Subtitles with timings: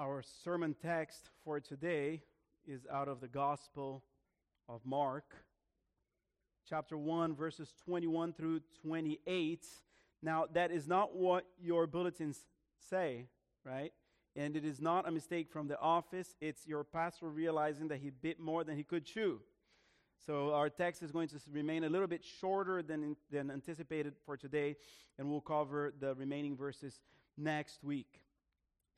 [0.00, 2.22] Our sermon text for today
[2.64, 4.04] is out of the Gospel
[4.68, 5.34] of Mark,
[6.68, 9.66] chapter 1, verses 21 through 28.
[10.22, 12.44] Now, that is not what your bulletins
[12.88, 13.26] say,
[13.64, 13.92] right?
[14.36, 16.36] And it is not a mistake from the office.
[16.40, 19.40] It's your pastor realizing that he bit more than he could chew.
[20.24, 24.36] So, our text is going to remain a little bit shorter than, than anticipated for
[24.36, 24.76] today,
[25.18, 27.00] and we'll cover the remaining verses
[27.36, 28.20] next week.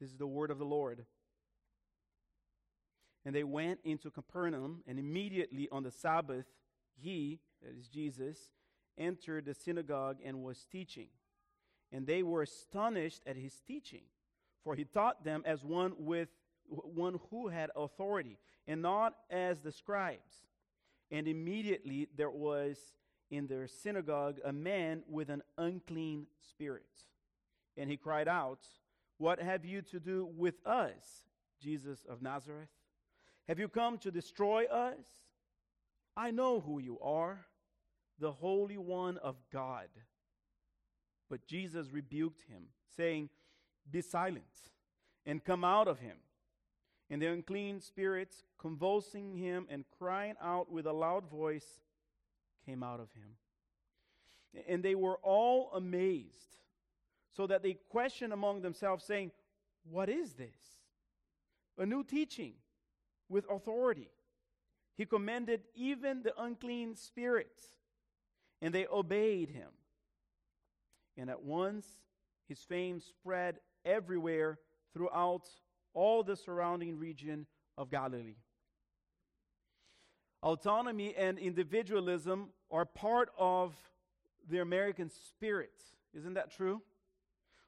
[0.01, 1.05] This is the word of the Lord.
[3.25, 6.47] And they went into Capernaum, and immediately on the Sabbath,
[6.97, 8.39] he, that is Jesus,
[8.97, 11.09] entered the synagogue and was teaching.
[11.93, 14.05] And they were astonished at his teaching,
[14.65, 16.29] for he taught them as one with
[16.67, 20.47] one who had authority, and not as the scribes.
[21.11, 22.79] And immediately there was
[23.31, 26.87] in their synagogue a man with an unclean spirit.
[27.77, 28.61] And he cried out,
[29.21, 31.27] what have you to do with us,
[31.63, 32.71] Jesus of Nazareth?
[33.49, 35.05] Have you come to destroy us?
[36.17, 37.45] I know who you are,
[38.19, 39.89] the Holy One of God.
[41.29, 43.29] But Jesus rebuked him, saying,
[43.91, 44.45] Be silent
[45.27, 46.17] and come out of him.
[47.11, 51.67] And the unclean spirits, convulsing him and crying out with a loud voice,
[52.65, 54.65] came out of him.
[54.67, 56.61] And they were all amazed
[57.37, 59.31] so that they question among themselves, saying,
[59.85, 60.57] What is this?
[61.79, 62.55] A new teaching
[63.29, 64.11] with authority.
[64.97, 67.65] He commanded even the unclean spirits,
[68.61, 69.71] and they obeyed him.
[71.17, 71.87] And at once
[72.49, 74.59] his fame spread everywhere
[74.93, 75.49] throughout
[75.95, 77.47] all the surrounding region
[77.79, 78.37] of Galilee.
[80.43, 83.75] Autonomy and individualism are part of
[84.49, 85.73] the American spirit.
[86.15, 86.83] Isn't that true?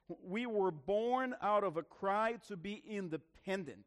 [0.07, 3.85] We were born out of a cry to be independent.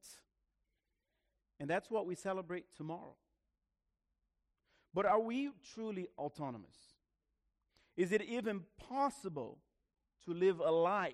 [1.61, 3.15] And that's what we celebrate tomorrow.
[4.95, 6.77] But are we truly autonomous?
[7.97, 9.59] Is it even possible
[10.25, 11.13] to live a life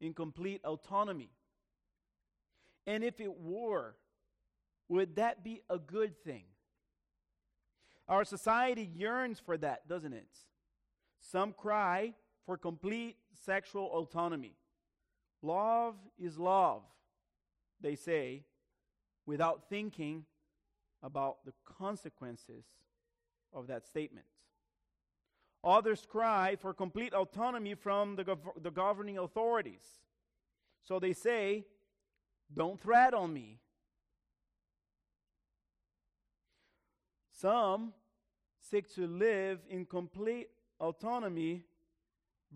[0.00, 1.30] in complete autonomy?
[2.86, 3.96] And if it were,
[4.88, 6.44] would that be a good thing?
[8.08, 10.28] Our society yearns for that, doesn't it?
[11.20, 12.14] Some cry
[12.44, 14.54] for complete sexual autonomy.
[15.42, 16.82] Love is love,
[17.80, 18.44] they say,
[19.26, 20.24] without thinking
[21.02, 22.64] about the consequences
[23.52, 24.26] of that statement.
[25.62, 29.82] Others cry for complete autonomy from the, gov- the governing authorities.
[30.84, 31.64] So they say,
[32.54, 33.58] Don't threat on me.
[37.32, 37.92] Some
[38.60, 40.48] seek to live in complete
[40.80, 41.64] autonomy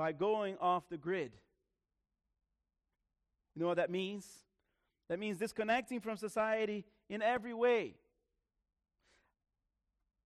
[0.00, 1.30] by going off the grid.
[3.54, 4.26] You know what that means?
[5.10, 7.96] That means disconnecting from society in every way.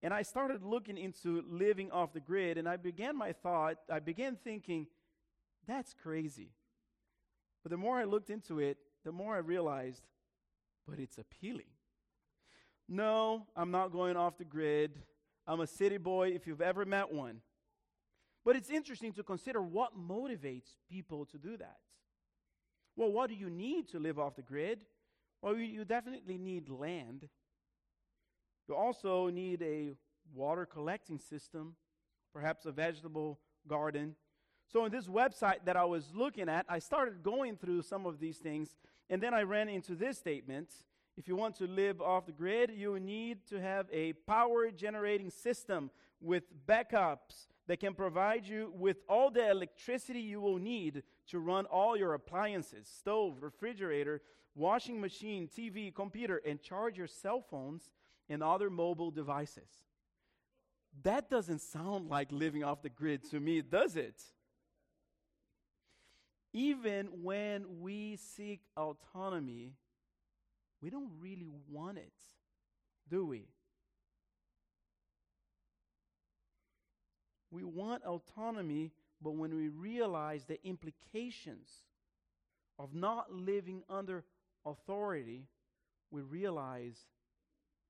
[0.01, 3.99] And I started looking into living off the grid, and I began my thought, I
[3.99, 4.87] began thinking,
[5.67, 6.51] that's crazy.
[7.61, 10.03] But the more I looked into it, the more I realized,
[10.87, 11.73] but it's appealing.
[12.87, 15.01] No, I'm not going off the grid.
[15.45, 17.41] I'm a city boy if you've ever met one.
[18.45, 21.77] But it's interesting to consider what motivates people to do that.
[22.95, 24.85] Well, what do you need to live off the grid?
[25.41, 27.27] Well, you definitely need land.
[28.69, 29.93] You also need a
[30.33, 31.75] water collecting system,
[32.33, 34.15] perhaps a vegetable garden.
[34.71, 38.19] So, in this website that I was looking at, I started going through some of
[38.19, 38.75] these things,
[39.09, 40.69] and then I ran into this statement.
[41.17, 45.29] If you want to live off the grid, you need to have a power generating
[45.29, 45.89] system
[46.19, 51.65] with backups that can provide you with all the electricity you will need to run
[51.65, 54.21] all your appliances stove, refrigerator,
[54.53, 57.91] washing machine, TV, computer, and charge your cell phones
[58.29, 59.69] and other mobile devices.
[61.03, 64.21] That doesn't sound like living off the grid to me, does it?
[66.53, 69.73] Even when we seek autonomy,
[70.81, 72.13] we don't really want it,
[73.09, 73.49] do we?
[77.55, 78.91] We want autonomy,
[79.21, 81.69] but when we realize the implications
[82.77, 84.25] of not living under
[84.65, 85.47] authority,
[86.11, 86.97] we realize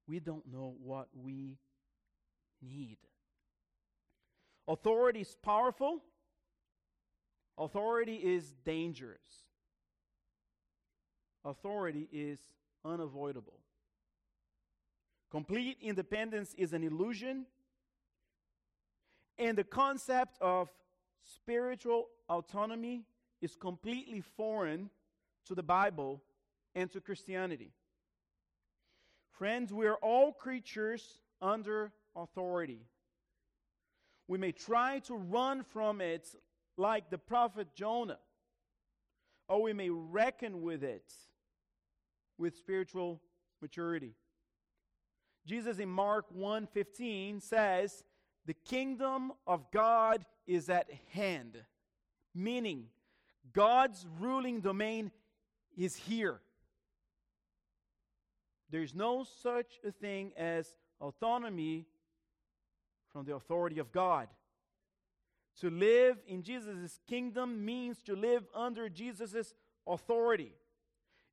[0.08, 1.58] we don't know what we
[2.62, 3.00] need.
[4.68, 6.04] Authority is powerful,
[7.58, 9.48] authority is dangerous,
[11.44, 12.38] authority is
[12.84, 13.62] unavoidable.
[15.32, 17.48] Complete independence is an illusion
[19.38, 20.70] and the concept of
[21.24, 23.04] spiritual autonomy
[23.42, 24.90] is completely foreign
[25.46, 26.22] to the Bible
[26.74, 27.72] and to Christianity.
[29.32, 32.80] Friends, we are all creatures under authority.
[34.28, 36.28] We may try to run from it
[36.78, 38.20] like the prophet Jonah,
[39.48, 41.12] or we may reckon with it
[42.38, 43.22] with spiritual
[43.62, 44.16] maturity.
[45.46, 48.04] Jesus in Mark 1:15 says,
[48.46, 51.66] "The kingdom of God is at hand."
[52.34, 52.90] Meaning,
[53.54, 55.12] God's ruling domain
[55.76, 56.42] is here.
[58.70, 61.88] There's no such a thing as autonomy
[63.08, 64.30] from the authority of God.
[65.62, 69.54] To live in Jesus' kingdom means to live under Jesus'
[69.88, 70.54] authority.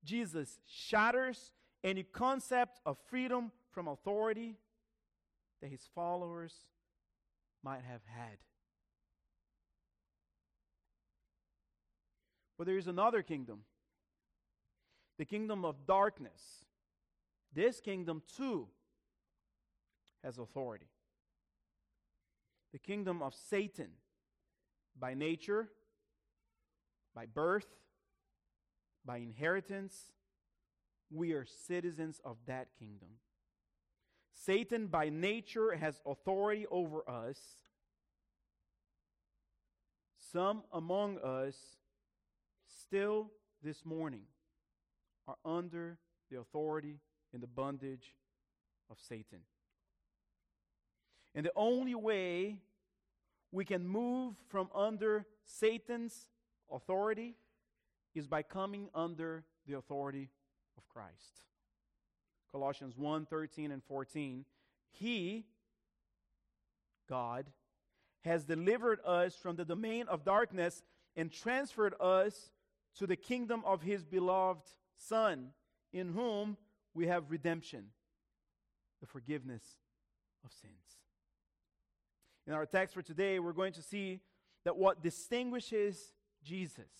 [0.05, 4.56] Jesus shatters any concept of freedom from authority
[5.61, 6.69] that his followers
[7.62, 8.38] might have had.
[12.59, 13.64] But there is another kingdom
[15.19, 16.64] the kingdom of darkness.
[17.55, 18.67] This kingdom, too,
[20.25, 20.88] has authority.
[22.73, 23.91] The kingdom of Satan,
[24.99, 25.69] by nature,
[27.15, 27.67] by birth,
[29.05, 30.12] by inheritance,
[31.11, 33.11] we are citizens of that kingdom.
[34.44, 37.39] Satan, by nature, has authority over us.
[40.33, 41.56] Some among us,
[42.67, 43.31] still
[43.62, 44.23] this morning,
[45.29, 45.99] are under
[46.31, 46.99] the authority
[47.33, 48.15] and the bondage
[48.91, 49.41] of Satan.
[51.35, 52.59] And the only way
[53.53, 56.31] we can move from under Satan's
[56.71, 57.37] authority
[58.15, 60.31] is by coming under the authority
[60.77, 61.51] of Christ.
[62.52, 64.44] Colossians 1 13 and 14.
[64.90, 65.46] He,
[67.08, 67.46] God,
[68.25, 70.82] has delivered us from the domain of darkness
[71.16, 72.50] and transferred us
[72.99, 75.49] to the kingdom of his beloved Son,
[75.93, 76.56] in whom
[76.94, 77.87] we have redemption,
[79.00, 79.62] the forgiveness
[80.44, 80.75] of sins.
[82.46, 84.20] In our text for today, we're going to see
[84.64, 86.12] that what distinguishes
[86.44, 86.90] Jesus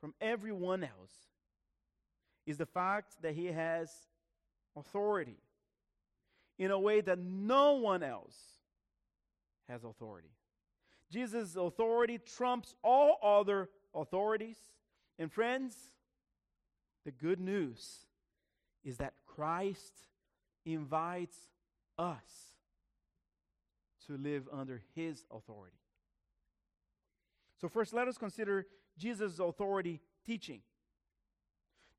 [0.00, 1.12] from everyone else
[2.46, 3.90] is the fact that he has
[4.76, 5.38] authority
[6.58, 8.36] in a way that no one else
[9.68, 10.28] has authority.
[11.10, 14.58] Jesus' authority trumps all other authorities.
[15.18, 15.76] And friends,
[17.04, 18.00] the good news
[18.84, 19.94] is that Christ
[20.66, 21.36] invites
[21.98, 22.54] us
[24.06, 25.76] to live under his authority.
[27.60, 28.66] So, first, let us consider
[28.98, 30.60] Jesus' authority teaching.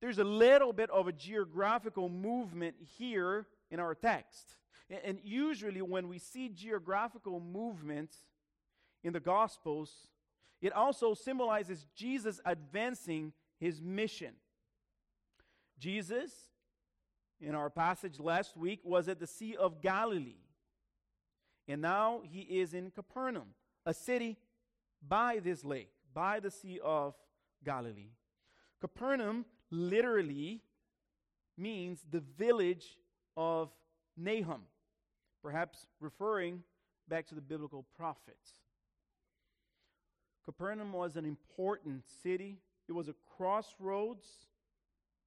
[0.01, 4.55] There's a little bit of a geographical movement here in our text.
[5.03, 8.17] And usually, when we see geographical movements
[9.03, 9.91] in the Gospels,
[10.61, 14.33] it also symbolizes Jesus advancing his mission.
[15.79, 16.31] Jesus,
[17.41, 20.43] in our passage last week, was at the Sea of Galilee.
[21.67, 23.55] And now he is in Capernaum,
[23.85, 24.37] a city
[25.07, 27.15] by this lake, by the Sea of
[27.63, 28.11] Galilee.
[28.79, 30.61] Capernaum literally
[31.57, 32.97] means the village
[33.37, 33.69] of
[34.17, 34.61] Nahum,
[35.41, 36.63] perhaps referring
[37.07, 38.51] back to the biblical prophets.
[40.43, 42.59] Capernaum was an important city.
[42.87, 44.27] It was a crossroads.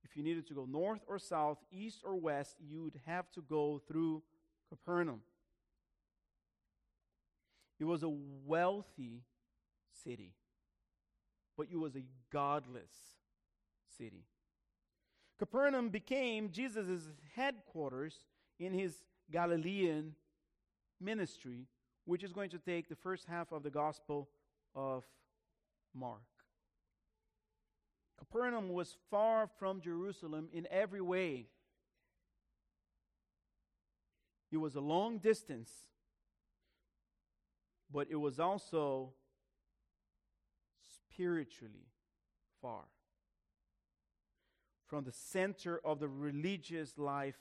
[0.04, 3.82] If you needed to go north or south, east or west, you'd have to go
[3.88, 4.22] through
[4.68, 5.22] Capernaum.
[7.80, 9.22] It was a wealthy
[10.04, 10.34] city,
[11.56, 13.17] but it was a godless
[13.98, 14.24] city.
[15.38, 17.02] Capernaum became Jesus'
[17.34, 18.14] headquarters
[18.58, 20.14] in his Galilean
[21.00, 21.66] ministry,
[22.04, 24.28] which is going to take the first half of the Gospel
[24.74, 25.04] of
[25.94, 26.22] Mark.
[28.18, 31.46] Capernaum was far from Jerusalem in every way.
[34.50, 35.70] It was a long distance,
[37.92, 39.12] but it was also
[41.12, 41.86] spiritually
[42.60, 42.84] far
[44.88, 47.38] from the center of the religious life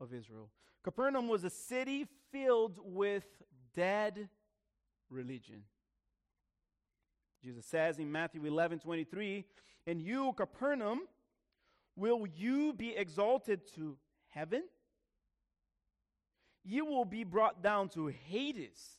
[0.00, 0.50] of Israel.
[0.82, 3.24] Capernaum was a city filled with
[3.74, 4.28] dead
[5.08, 5.62] religion.
[7.42, 9.44] Jesus says in Matthew 11 23,
[9.86, 11.02] And you, Capernaum,
[11.94, 13.96] will you be exalted to
[14.28, 14.64] heaven?
[16.64, 18.98] You will be brought down to Hades.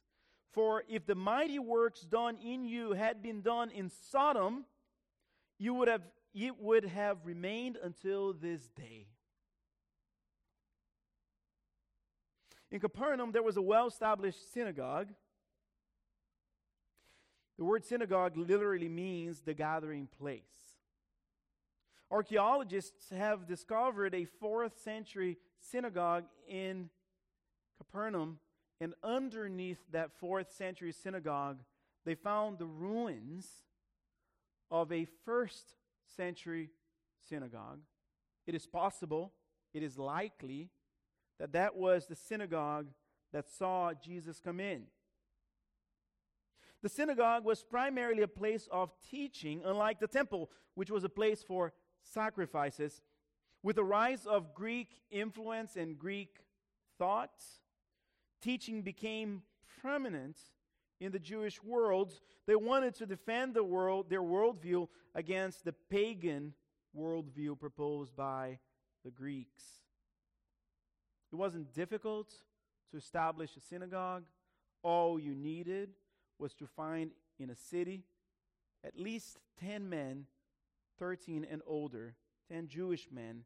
[0.53, 4.65] For if the mighty works done in you had been done in Sodom,
[5.59, 6.01] you would have
[6.33, 9.07] it would have remained until this day.
[12.71, 15.09] In Capernaum, there was a well established synagogue.
[17.57, 20.75] The word synagogue literally means the gathering place.
[22.11, 26.89] Archaeologists have discovered a fourth century synagogue in
[27.77, 28.39] Capernaum,
[28.79, 31.59] and underneath that fourth century synagogue,
[32.05, 33.47] they found the ruins
[34.69, 35.73] of a first
[36.15, 36.69] century
[37.27, 37.79] synagogue.
[38.45, 39.33] It is possible,
[39.73, 40.69] it is likely,
[41.39, 42.87] that that was the synagogue
[43.33, 44.83] that saw Jesus come in.
[46.81, 51.43] The synagogue was primarily a place of teaching, unlike the temple, which was a place
[51.43, 51.73] for
[52.03, 53.01] sacrifices.
[53.63, 56.39] With the rise of Greek influence and Greek
[56.97, 57.43] thought,
[58.41, 59.41] teaching became
[59.81, 60.37] prominent
[60.99, 62.13] in the Jewish world.
[62.45, 66.53] They wanted to defend the world, their worldview against the pagan
[66.97, 68.59] worldview proposed by
[69.03, 69.63] the Greeks.
[71.31, 72.33] It wasn't difficult
[72.91, 74.23] to establish a synagogue.
[74.83, 75.89] All you needed
[76.39, 78.03] was to find in a city
[78.83, 80.25] at least 10 men,
[80.99, 82.15] 13 and older,
[82.51, 83.43] 10 Jewish men,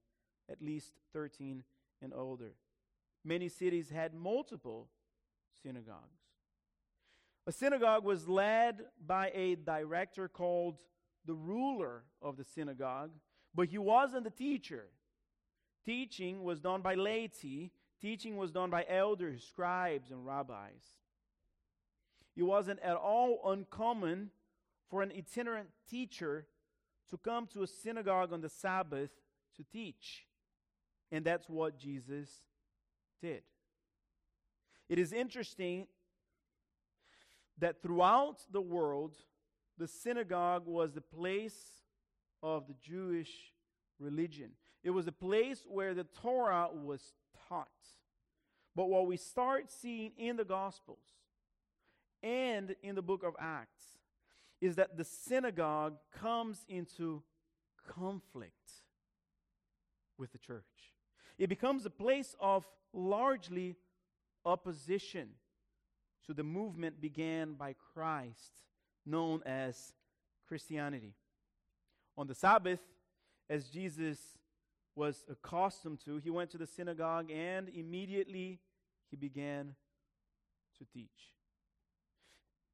[0.50, 1.63] at least 13
[2.01, 2.53] and older.
[3.24, 4.89] Many cities had multiple
[5.63, 6.21] synagogues.
[7.51, 10.77] A synagogue was led by a director called
[11.25, 13.12] the ruler of the synagogue,
[13.53, 14.86] but he wasn't the teacher.
[15.84, 20.96] Teaching was done by laity, teaching was done by elders, scribes, and rabbis.
[22.38, 24.29] It wasn't at all uncommon
[24.89, 26.48] for an itinerant teacher
[27.10, 29.12] to come to a synagogue on the Sabbath
[29.58, 30.25] to teach.
[31.12, 32.29] And that's what Jesus
[33.22, 33.43] did.
[34.88, 35.88] It is interesting
[37.62, 39.15] that throughout the world,
[39.77, 41.56] the synagogue was the place
[42.44, 43.32] of the Jewish
[44.00, 44.51] religion.
[44.84, 47.13] It was a place where the Torah was
[47.48, 47.70] taught.
[48.75, 51.06] But what we start seeing in the Gospels
[52.24, 53.84] and in the book of Acts
[54.60, 57.22] is that the synagogue comes into
[57.88, 58.53] conflict
[60.18, 60.63] with the church.
[61.38, 63.75] It becomes a place of largely
[64.46, 65.30] opposition
[66.28, 68.62] to the movement began by Christ,
[69.06, 69.94] known as
[70.48, 71.13] Christianity.
[72.18, 72.80] On the Sabbath,
[73.50, 74.20] as Jesus
[74.96, 78.60] was accustomed to, he went to the synagogue and immediately
[79.10, 79.75] he began
[80.78, 81.32] to teach.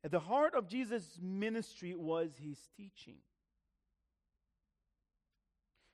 [0.04, 3.18] At the heart of Jesus' ministry was his teaching.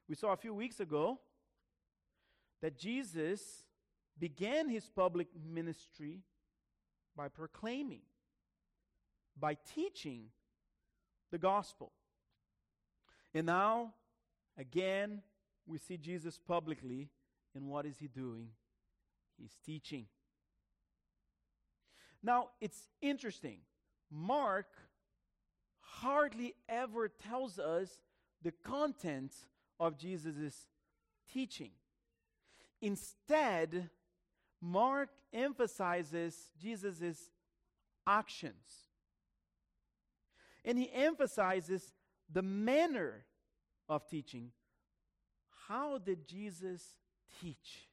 [0.07, 1.19] We saw a few weeks ago
[2.62, 3.63] that Jesus
[4.19, 6.22] began his public ministry
[7.15, 8.01] by proclaiming,
[9.39, 10.25] by teaching
[11.32, 11.91] the gospel.
[13.34, 13.93] And now,
[14.58, 15.22] again,
[15.65, 17.10] we see Jesus publicly,
[17.55, 18.50] and what is he doing?
[19.38, 20.05] He's teaching.
[22.22, 23.60] Now, it's interesting.
[24.12, 24.67] Mark
[25.79, 27.89] hardly ever tells us
[28.41, 29.34] the content
[29.79, 30.67] of Jesus'
[31.32, 31.72] teaching.
[32.82, 33.89] Instead,
[34.63, 37.32] Mark emphasizes Jesus'
[38.08, 38.86] actions.
[40.63, 41.93] And he emphasizes
[42.32, 43.25] the manner
[43.89, 44.51] of teaching.
[45.67, 46.96] How did Jesus
[47.41, 47.89] teach?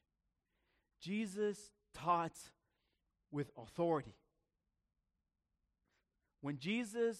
[1.01, 2.37] Jesus taught
[3.31, 4.15] with authority.
[6.39, 7.17] When Jesus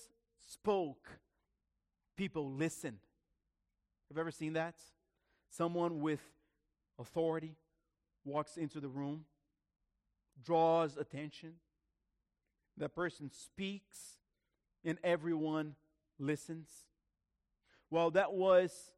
[0.50, 1.10] spoke,
[2.16, 3.00] people listened.
[4.08, 4.76] Have you ever seen that?
[5.50, 6.22] Someone with
[6.98, 7.58] authority
[8.24, 9.26] walks into the room
[10.44, 11.54] draws attention.
[12.78, 14.18] That person speaks
[14.84, 15.76] and everyone
[16.20, 16.70] listens.
[17.90, 18.92] Well, that was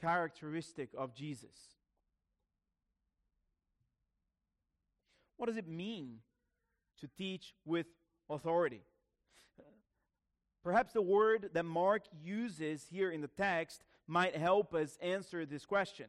[0.00, 1.56] characteristic of Jesus.
[5.36, 6.18] What does it mean
[7.00, 7.86] to teach with
[8.28, 8.82] authority?
[10.64, 15.64] Perhaps the word that Mark uses here in the text might help us answer this
[15.64, 16.06] question.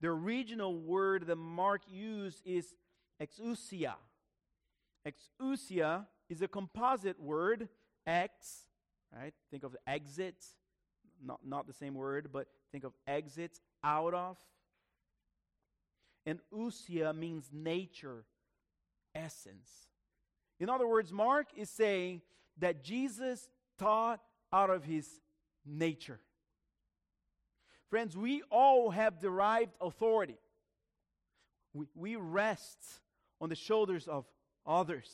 [0.00, 2.74] The original word that Mark used is
[3.22, 3.94] exousia.
[5.06, 7.68] Exousia is a composite word,
[8.06, 8.62] ex,
[9.14, 9.34] right?
[9.50, 10.44] Think of exit,
[11.24, 14.36] not, not the same word, but think of exit, out of.
[16.26, 18.24] And ousia means nature,
[19.14, 19.70] essence.
[20.60, 22.22] In other words, Mark is saying
[22.58, 23.48] that Jesus
[23.78, 24.20] taught
[24.52, 25.08] out of his
[25.64, 26.20] nature.
[27.88, 30.38] Friends, we all have derived authority.
[31.72, 32.78] We, we rest
[33.40, 34.24] on the shoulders of
[34.66, 35.10] others.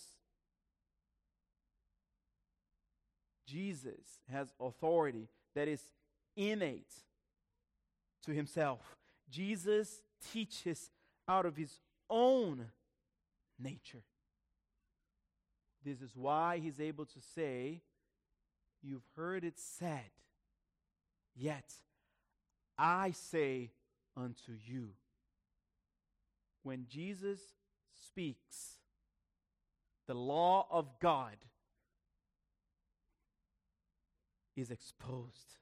[3.47, 5.83] Jesus has authority that is
[6.37, 6.93] innate
[8.25, 8.81] to himself.
[9.31, 10.03] Jesus
[10.33, 10.91] teaches
[11.29, 12.67] out of his own
[13.59, 14.03] nature.
[15.85, 17.83] This is why he's able to say,
[18.83, 20.11] You've heard it said,
[21.35, 21.73] yet
[22.77, 23.71] I say
[24.15, 24.91] unto you.
[26.63, 27.41] When Jesus
[28.07, 28.79] speaks,
[30.07, 31.37] the law of God
[34.57, 35.59] is exposed.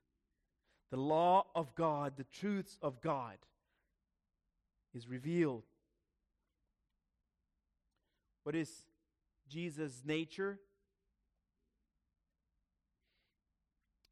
[0.90, 3.38] The law of God, the truths of God,
[4.94, 5.62] is revealed.
[8.42, 8.70] What is
[9.48, 10.58] Jesus' nature?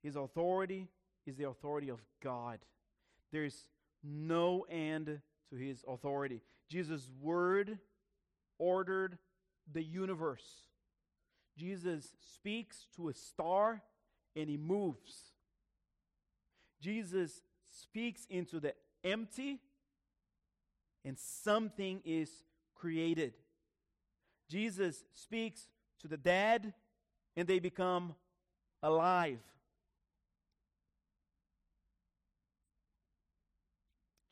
[0.02, 0.88] His authority
[1.26, 2.60] is the authority of God.
[3.32, 3.66] There's
[4.02, 5.20] no end
[5.50, 6.40] to his authority.
[6.68, 7.78] Jesus' word
[8.60, 9.18] ordered
[9.72, 10.66] the universe.
[11.58, 13.82] Jesus speaks to a star
[14.36, 15.32] and he moves.
[16.80, 19.58] Jesus speaks into the empty
[21.04, 22.30] and something is
[22.74, 23.32] created.
[24.48, 25.62] Jesus speaks
[26.00, 26.72] to the dead
[27.36, 28.14] and they become
[28.82, 29.38] alive.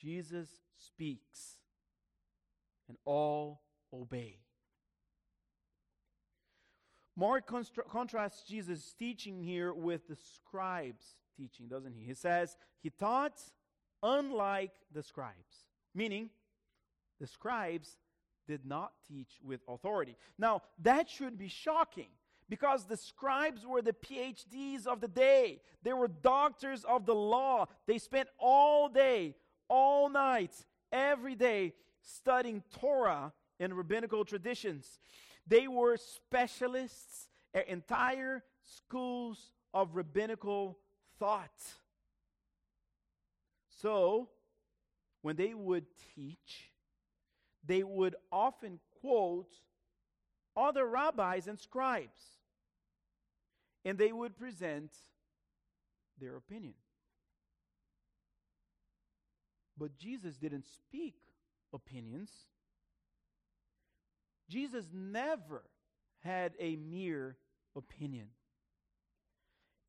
[0.01, 1.57] Jesus speaks
[2.89, 3.61] and all
[3.93, 4.39] obey.
[7.17, 7.51] Mark
[7.91, 12.05] contrasts Jesus' teaching here with the scribes' teaching, doesn't he?
[12.05, 13.41] He says he taught
[14.03, 16.31] unlike the scribes, meaning
[17.21, 17.99] the scribes
[18.47, 20.17] did not teach with authority.
[20.39, 22.07] Now, that should be shocking
[22.49, 25.61] because the scribes were the PhDs of the day.
[25.83, 27.67] They were doctors of the law.
[27.87, 29.35] They spent all day,
[29.69, 30.55] all night,
[30.93, 35.01] every day studying Torah and rabbinical traditions.
[35.47, 37.29] They were specialists
[37.69, 40.79] entire schools of rabbinical
[41.19, 41.51] thought.
[43.83, 44.29] So,
[45.23, 46.71] when they would teach,
[47.65, 49.53] they would often quote
[50.57, 52.21] other rabbis and scribes,
[53.85, 54.91] and they would present
[56.21, 56.75] their opinion.
[59.77, 61.15] But Jesus didn't speak
[61.73, 62.31] opinions.
[64.49, 65.63] Jesus never
[66.21, 67.37] had a mere
[67.77, 68.29] opinion.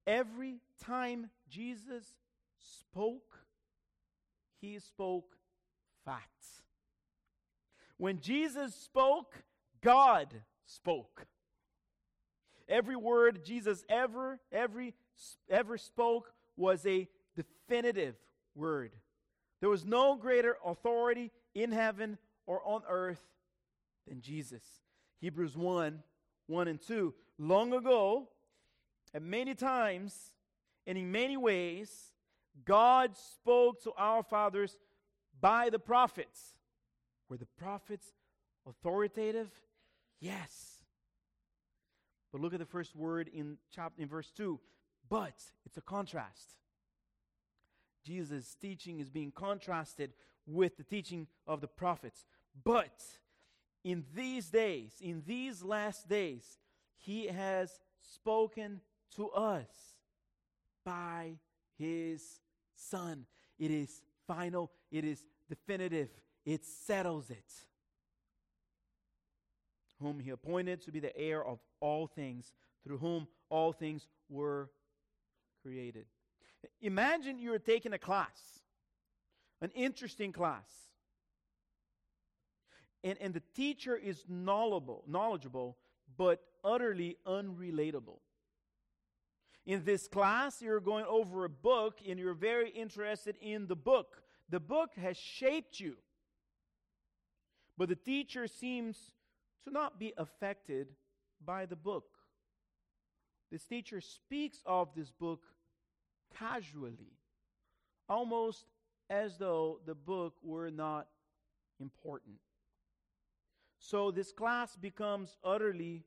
[0.05, 2.05] Every time Jesus
[2.57, 3.39] spoke,
[4.59, 5.37] he spoke
[6.05, 6.63] facts.
[7.97, 9.35] When Jesus spoke,
[9.81, 10.33] God
[10.65, 11.25] spoke.
[12.67, 14.93] Every word Jesus ever, every,
[15.49, 18.15] ever spoke was a definitive
[18.55, 18.91] word.
[19.59, 23.21] There was no greater authority in heaven or on earth
[24.09, 24.63] than Jesus.
[25.21, 26.03] Hebrews 1
[26.47, 27.13] 1 and 2.
[27.37, 28.27] Long ago,
[29.13, 30.33] at many times,
[30.87, 32.11] and in many ways,
[32.65, 34.77] God spoke to our fathers
[35.39, 36.55] by the prophets.
[37.29, 38.07] Were the prophets
[38.67, 39.49] authoritative?
[40.19, 40.79] Yes.
[42.31, 44.59] But look at the first word in chapter in verse 2.
[45.07, 46.55] But it's a contrast.
[48.03, 50.13] Jesus' teaching is being contrasted
[50.45, 52.25] with the teaching of the prophets.
[52.63, 53.03] But
[53.83, 56.57] in these days, in these last days,
[56.97, 58.81] he has spoken
[59.15, 59.67] to us
[60.85, 61.37] by
[61.77, 62.41] his
[62.75, 63.25] Son.
[63.57, 66.09] It is final, it is definitive,
[66.45, 67.51] it settles it.
[70.01, 74.69] Whom he appointed to be the heir of all things, through whom all things were
[75.61, 76.05] created.
[76.81, 78.61] Imagine you're taking a class,
[79.61, 80.88] an interesting class
[83.03, 85.77] and, and the teacher is knowledgeable, knowledgeable,
[86.17, 88.19] but utterly unrelatable.
[89.65, 94.23] In this class, you're going over a book and you're very interested in the book.
[94.49, 95.95] The book has shaped you.
[97.77, 98.97] But the teacher seems
[99.65, 100.87] to not be affected
[101.45, 102.05] by the book.
[103.51, 105.43] This teacher speaks of this book
[106.37, 107.13] casually,
[108.07, 108.65] almost
[109.09, 111.07] as though the book were not
[111.79, 112.35] important.
[113.79, 116.03] So this class becomes utterly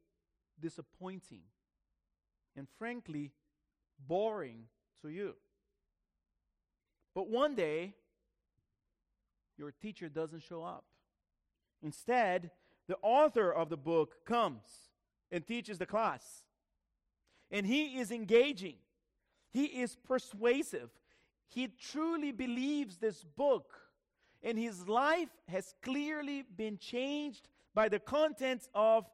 [0.60, 1.42] disappointing
[2.56, 3.32] and frankly
[4.06, 4.64] boring
[5.00, 5.34] to you.
[7.14, 7.94] But one day,
[9.56, 10.84] your teacher doesn't show up.
[11.82, 12.50] Instead,
[12.88, 14.62] the author of the book comes
[15.30, 16.44] and teaches the class.
[17.50, 18.76] And he is engaging,
[19.50, 20.90] he is persuasive.
[21.48, 23.74] He truly believes this book,
[24.42, 29.06] and his life has clearly been changed by the contents of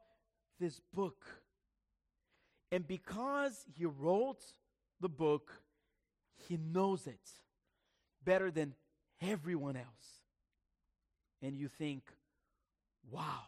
[0.59, 1.25] this book.
[2.71, 4.43] And because he wrote
[4.99, 5.51] the book,
[6.35, 7.29] he knows it
[8.23, 8.75] better than
[9.21, 9.85] everyone else.
[11.41, 12.03] And you think,
[13.09, 13.43] wow,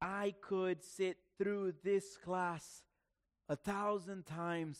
[0.00, 2.82] I could sit through this class
[3.48, 4.78] a thousand times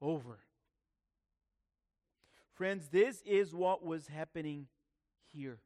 [0.00, 0.38] over.
[2.52, 4.68] Friends, this is what was happening
[5.32, 5.58] here.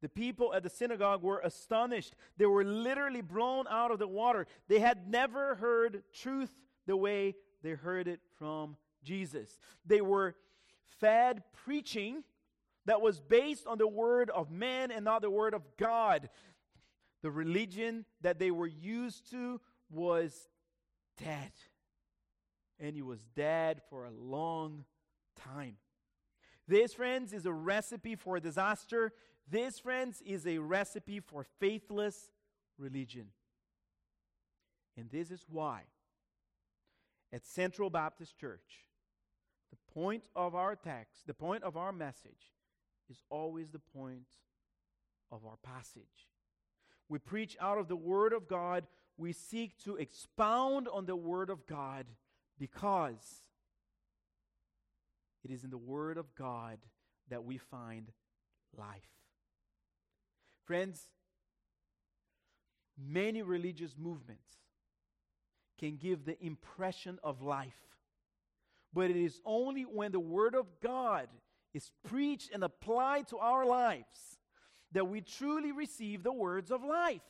[0.00, 2.14] The people at the synagogue were astonished.
[2.36, 4.46] They were literally blown out of the water.
[4.68, 6.54] They had never heard truth
[6.86, 9.58] the way they heard it from Jesus.
[9.84, 10.36] They were
[11.00, 12.22] fed preaching
[12.86, 16.30] that was based on the word of man and not the word of God.
[17.22, 20.48] The religion that they were used to was
[21.22, 21.52] dead.
[22.78, 24.84] And he was dead for a long
[25.36, 25.76] time.
[26.68, 29.12] This, friends, is a recipe for disaster.
[29.50, 32.30] This, friends, is a recipe for faithless
[32.78, 33.28] religion.
[34.96, 35.82] And this is why,
[37.32, 38.86] at Central Baptist Church,
[39.70, 42.52] the point of our text, the point of our message,
[43.08, 44.26] is always the point
[45.30, 46.28] of our passage.
[47.08, 48.86] We preach out of the Word of God.
[49.16, 52.06] We seek to expound on the Word of God
[52.58, 53.42] because
[55.44, 56.78] it is in the Word of God
[57.30, 58.10] that we find
[58.76, 59.08] life.
[60.68, 61.00] Friends,
[63.02, 64.50] many religious movements
[65.80, 67.96] can give the impression of life,
[68.92, 71.30] but it is only when the Word of God
[71.72, 74.36] is preached and applied to our lives
[74.92, 77.22] that we truly receive the words of life.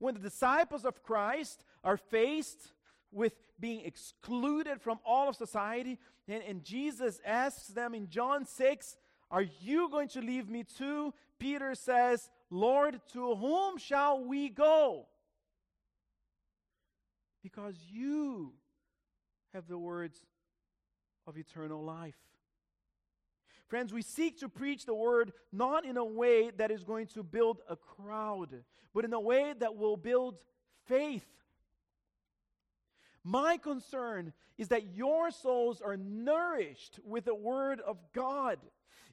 [0.00, 2.72] When the disciples of Christ are faced
[3.12, 8.96] with being excluded from all of society, and, and Jesus asks them in John 6,
[9.30, 11.14] Are you going to leave me too?
[11.38, 15.06] Peter says, Lord, to whom shall we go?
[17.42, 18.52] Because you
[19.52, 20.18] have the words
[21.26, 22.16] of eternal life.
[23.66, 27.22] Friends, we seek to preach the word not in a way that is going to
[27.22, 28.62] build a crowd,
[28.94, 30.36] but in a way that will build
[30.86, 31.26] faith.
[33.22, 38.58] My concern is that your souls are nourished with the word of God.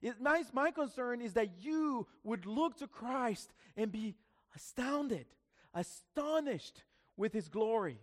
[0.02, 4.16] It, my, my concern is that you would look to Christ and be
[4.56, 5.26] astounded,
[5.74, 6.84] astonished
[7.18, 8.00] with his glory.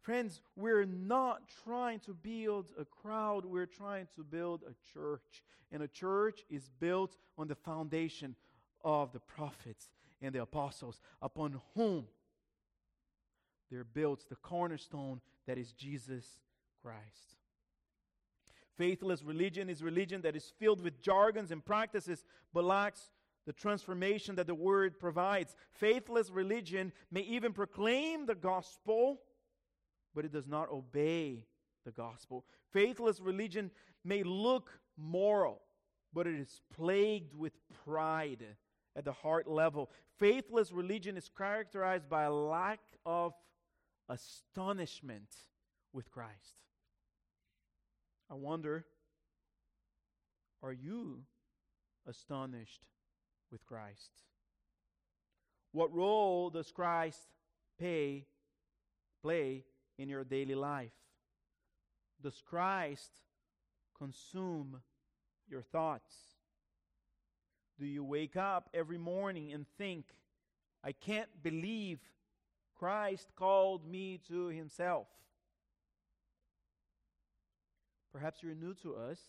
[0.00, 5.42] Friends, we're not trying to build a crowd, we're trying to build a church.
[5.70, 8.34] And a church is built on the foundation
[8.82, 9.90] of the prophets
[10.22, 12.06] and the apostles, upon whom
[13.70, 16.24] they're built the cornerstone that is Jesus
[16.82, 17.37] Christ.
[18.78, 23.10] Faithless religion is religion that is filled with jargons and practices but lacks
[23.44, 25.56] the transformation that the word provides.
[25.72, 29.20] Faithless religion may even proclaim the gospel
[30.14, 31.44] but it does not obey
[31.84, 32.44] the gospel.
[32.72, 33.70] Faithless religion
[34.04, 35.62] may look moral,
[36.12, 37.52] but it is plagued with
[37.84, 38.44] pride
[38.96, 39.90] at the heart level.
[40.18, 43.32] Faithless religion is characterized by a lack of
[44.08, 45.34] astonishment
[45.92, 46.67] with Christ.
[48.30, 48.84] I wonder
[50.62, 51.22] are you
[52.06, 52.82] astonished
[53.50, 54.10] with Christ?
[55.72, 57.20] What role does Christ
[57.78, 58.26] pay,
[59.22, 59.64] play
[59.98, 60.92] in your daily life?
[62.20, 63.12] Does Christ
[63.96, 64.80] consume
[65.48, 66.12] your thoughts?
[67.78, 70.06] Do you wake up every morning and think,
[70.82, 72.00] I can't believe
[72.76, 75.06] Christ called me to himself?
[78.18, 79.20] Perhaps you're new to us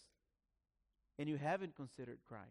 [1.19, 2.43] and you haven't considered Christ.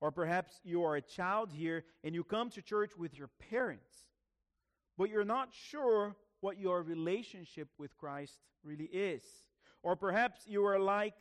[0.00, 3.92] Or perhaps you are a child here and you come to church with your parents,
[4.96, 9.22] but you're not sure what your relationship with Christ really is.
[9.82, 11.14] Or perhaps you are like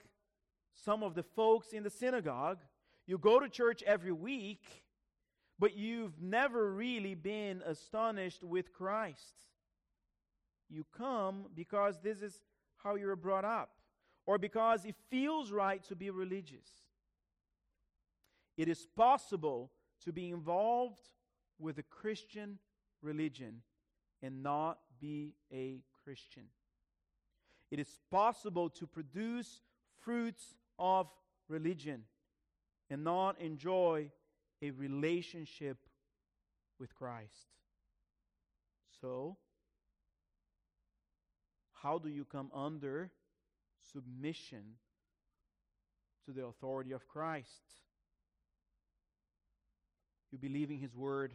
[0.73, 2.59] some of the folks in the synagogue.
[3.07, 4.63] You go to church every week,
[5.59, 9.45] but you've never really been astonished with Christ.
[10.69, 12.43] You come because this is
[12.77, 13.71] how you're brought up,
[14.25, 16.67] or because it feels right to be religious.
[18.57, 19.71] It is possible
[20.03, 21.01] to be involved
[21.59, 22.59] with a Christian
[23.01, 23.61] religion
[24.21, 26.43] and not be a Christian.
[27.71, 29.61] It is possible to produce
[30.01, 31.07] fruits of
[31.47, 32.03] religion
[32.89, 34.11] and not enjoy
[34.61, 35.77] a relationship
[36.79, 37.49] with Christ.
[39.01, 39.37] So,
[41.73, 43.11] how do you come under
[43.91, 44.63] submission
[46.25, 47.49] to the authority of Christ?
[50.31, 51.33] You believe in His Word.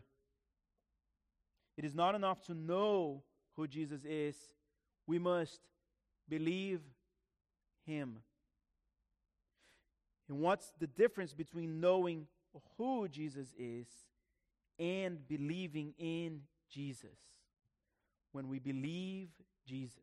[1.76, 3.22] It is not enough to know
[3.56, 4.36] who Jesus is,
[5.06, 5.60] we must
[6.28, 6.80] believe
[7.84, 8.18] him.
[10.28, 12.26] And what's the difference between knowing
[12.78, 13.88] who Jesus is
[14.78, 17.18] and believing in Jesus?
[18.32, 19.28] When we believe
[19.66, 19.98] Jesus,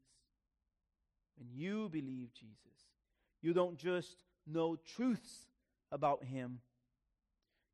[1.38, 2.58] when you believe Jesus.
[3.41, 5.45] You don't just know truths
[5.91, 6.60] about him,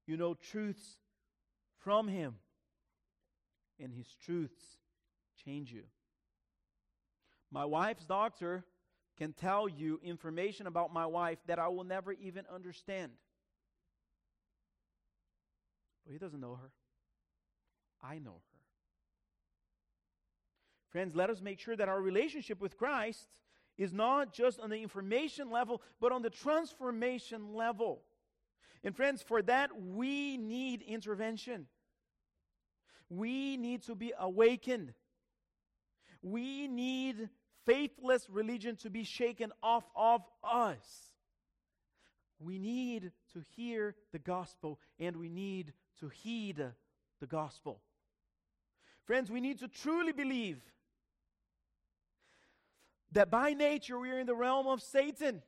[0.06, 0.98] you know truths
[1.84, 2.36] from him.
[3.80, 4.64] And his truths
[5.44, 5.84] change you.
[7.52, 8.64] My wife's doctor
[9.18, 13.12] can tell you information about my wife that I will never even understand.
[16.06, 16.72] But he doesn't know her.
[18.02, 18.60] I know her.
[20.92, 23.28] Friends, let us make sure that our relationship with Christ
[23.78, 28.02] is not just on the information level, but on the transformation level.
[28.84, 31.68] And friends, for that, we need intervention.
[33.10, 34.94] We need to be awakened.
[36.22, 37.30] We need
[37.66, 41.14] faithless religion to be shaken off of us.
[42.40, 46.64] We need to hear the gospel and we need to heed
[47.20, 47.82] the gospel.
[49.06, 50.62] Friends, we need to truly believe
[53.14, 55.42] that by nature we are in the realm of Satan.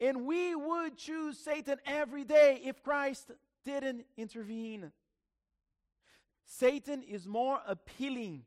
[0.00, 3.30] And we would choose Satan every day if Christ
[3.64, 4.90] didn't intervene.
[6.44, 8.42] Satan is more appealing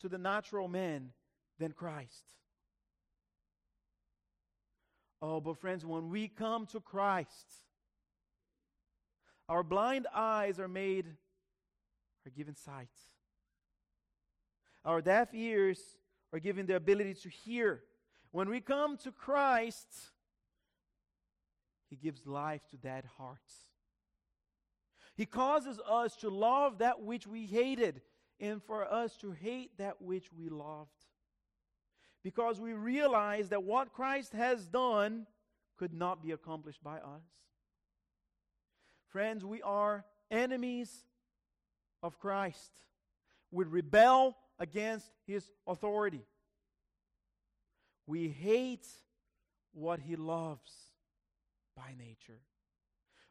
[0.00, 1.10] to the natural man
[1.58, 2.24] than Christ.
[5.20, 7.62] Oh, but friends, when we come to Christ,
[9.48, 11.06] our blind eyes are made,
[12.24, 12.88] are given sight.
[14.84, 15.80] Our deaf ears
[16.32, 17.82] are given the ability to hear.
[18.30, 19.88] When we come to Christ,
[21.88, 23.54] He gives life to dead hearts.
[25.16, 28.02] He causes us to love that which we hated
[28.38, 30.90] and for us to hate that which we loved.
[32.22, 35.26] Because we realize that what Christ has done
[35.76, 37.24] could not be accomplished by us.
[39.08, 41.04] Friends, we are enemies
[42.02, 42.72] of Christ.
[43.50, 46.24] We rebel against his authority.
[48.06, 48.86] We hate
[49.72, 50.72] what he loves
[51.76, 52.40] by nature.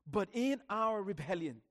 [0.09, 1.61] But in our rebellion,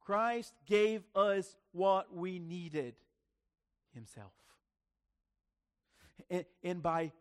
[0.00, 2.94] Christ gave us what we needed
[3.92, 4.32] himself.
[6.30, 7.12] And, and by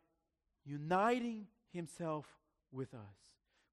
[0.65, 2.25] uniting himself
[2.71, 3.17] with us,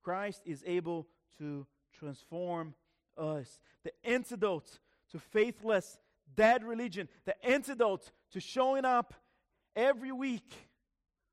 [0.02, 1.07] Christ is able
[1.38, 1.66] to
[1.98, 2.74] transform
[3.18, 3.61] us.
[3.83, 4.78] The antidote
[5.11, 5.98] to faithless
[6.37, 9.15] dead religion, the antidote to showing up
[9.77, 10.55] every week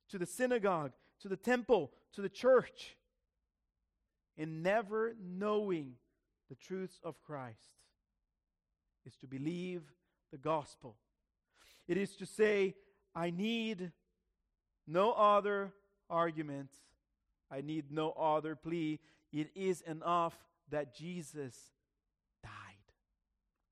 [0.09, 2.97] to the synagogue, to the temple, to the church,
[4.37, 5.93] and never knowing
[6.49, 7.69] the truths of Christ
[9.05, 9.81] is to believe
[10.31, 10.95] the gospel.
[11.87, 12.75] It is to say,
[13.15, 13.91] I need
[14.87, 15.73] no other
[16.09, 16.69] argument,
[17.49, 18.99] I need no other plea.
[19.31, 20.35] It is enough
[20.69, 21.55] that Jesus
[22.43, 22.51] died.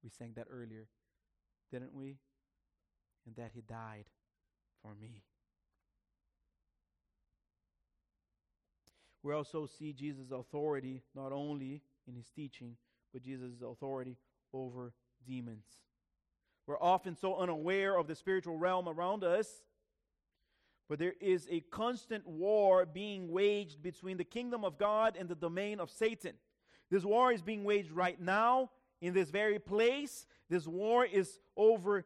[0.04, 0.88] We sang that earlier
[1.72, 2.18] didn't we?
[3.26, 4.06] And that he died
[4.82, 5.24] for me.
[9.22, 12.78] We also see Jesus' authority not only in his teaching,
[13.14, 14.18] but Jesus' authority
[14.54, 14.94] over
[15.28, 15.66] demons.
[16.66, 19.64] We're often so unaware of the spiritual realm around us,
[20.88, 25.36] but there is a constant war being waged between the kingdom of God and the
[25.36, 26.34] domain of Satan.
[26.90, 28.70] This war is being waged right now
[29.02, 30.26] in this very place.
[30.50, 32.06] This war is over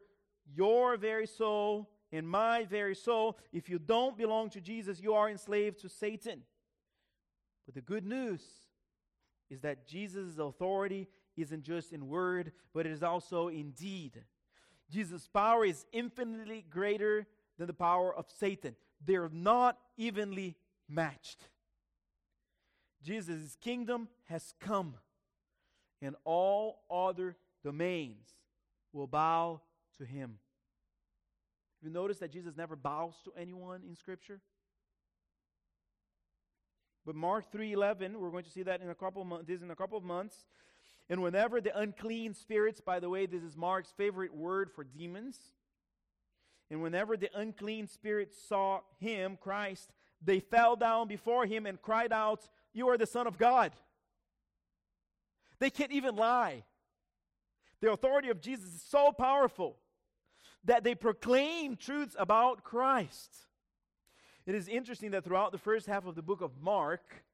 [0.54, 3.38] your very soul and my very soul.
[3.52, 6.42] If you don't belong to Jesus, you are enslaved to Satan.
[7.66, 8.42] But the good news
[9.50, 14.22] is that Jesus' authority isn't just in word, but it is also in deed.
[14.90, 17.26] Jesus' power is infinitely greater
[17.58, 18.76] than the power of Satan.
[19.04, 20.56] They're not evenly
[20.88, 21.48] matched.
[23.02, 24.94] Jesus' kingdom has come
[26.04, 28.28] and all other domains
[28.92, 29.60] will bow
[29.98, 30.38] to him.
[31.80, 34.40] Have you noticed that Jesus never bows to anyone in Scripture?
[37.06, 39.70] But Mark 3:11, we're going to see that in a couple of months, this in
[39.70, 40.46] a couple of months.
[41.08, 45.38] And whenever the unclean spirits, by the way, this is Mark's favorite word for demons.
[46.70, 52.12] And whenever the unclean spirits saw him, Christ, they fell down before him and cried
[52.12, 53.74] out, "You are the son of God."
[55.64, 56.62] They can't even lie.
[57.80, 59.78] The authority of Jesus is so powerful
[60.62, 63.34] that they proclaim truths about Christ.
[64.44, 67.24] It is interesting that throughout the first half of the book of Mark,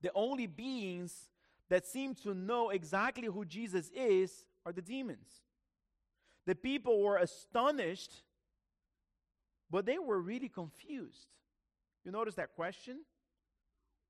[0.00, 1.30] the only beings
[1.68, 5.28] that seem to know exactly who Jesus is are the demons.
[6.46, 8.24] The people were astonished,
[9.70, 11.28] but they were really confused.
[12.04, 13.02] You notice that question?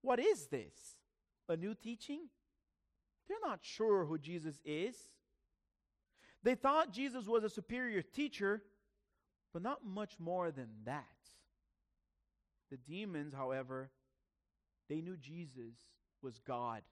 [0.01, 0.97] What is this?
[1.51, 2.31] A new teaching?
[3.33, 4.95] They're not sure who Jesus is.
[6.43, 8.63] They thought Jesus was a superior teacher,
[9.55, 11.07] but not much more than that.
[12.71, 13.91] The demons, however,
[14.91, 15.75] they knew Jesus
[16.21, 16.83] was God.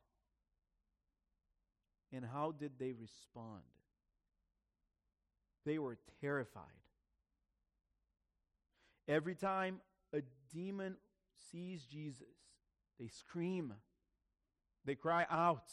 [2.10, 3.60] And how did they respond?
[5.66, 6.64] They were terrified.
[9.06, 9.82] Every time
[10.14, 10.22] a
[10.54, 10.96] demon
[11.52, 12.24] sees Jesus,
[12.98, 13.74] they scream,
[14.86, 15.70] they cry out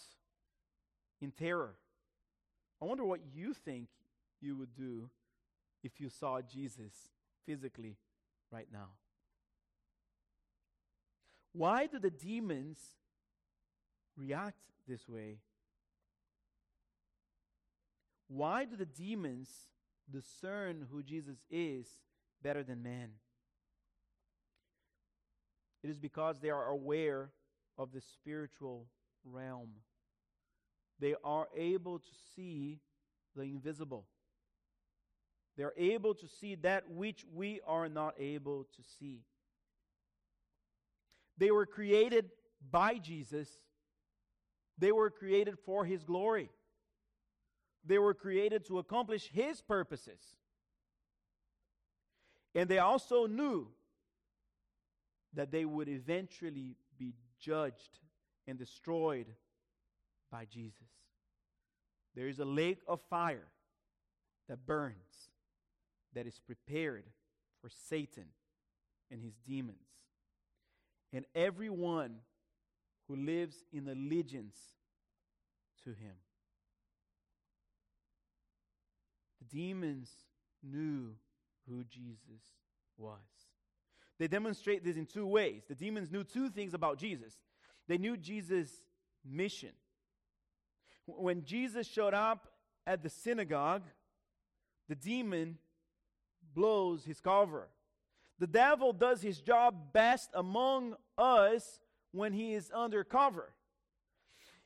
[1.21, 1.75] in terror.
[2.81, 3.87] I wonder what you think
[4.39, 5.09] you would do
[5.83, 6.93] if you saw Jesus
[7.45, 7.97] physically
[8.51, 8.89] right now.
[11.53, 12.77] Why do the demons
[14.15, 15.37] react this way?
[18.27, 19.49] Why do the demons
[20.11, 21.87] discern who Jesus is
[22.43, 23.09] better than man?
[25.83, 27.29] It is because they are aware
[27.77, 28.87] of the spiritual
[29.23, 29.69] realm.
[30.99, 32.79] They are able to see
[33.35, 34.05] the invisible.
[35.57, 39.21] They are able to see that which we are not able to see.
[41.37, 42.29] They were created
[42.71, 43.49] by Jesus,
[44.77, 46.49] they were created for His glory.
[47.85, 50.19] They were created to accomplish His purposes.
[52.53, 53.69] And they also knew
[55.33, 57.99] that they would eventually be judged
[58.47, 59.27] and destroyed
[60.37, 60.93] by Jesus.
[62.15, 63.47] There is a lake of fire
[64.47, 65.31] that burns,
[66.13, 67.05] that is prepared
[67.59, 68.25] for Satan
[69.09, 69.77] and his demons.
[71.11, 72.17] And everyone
[73.07, 74.57] who lives in allegiance
[75.85, 76.13] to him.
[79.39, 80.11] The demons
[80.61, 81.15] knew
[81.67, 82.43] who Jesus
[82.95, 83.17] was.
[84.19, 85.63] They demonstrate this in two ways.
[85.67, 87.33] The demons knew two things about Jesus.
[87.87, 88.69] They knew Jesus'
[89.25, 89.71] mission.
[91.07, 92.47] When Jesus showed up
[92.85, 93.83] at the synagogue,
[94.87, 95.57] the demon
[96.53, 97.69] blows his cover.
[98.39, 101.79] The devil does his job best among us
[102.11, 103.53] when he is undercover.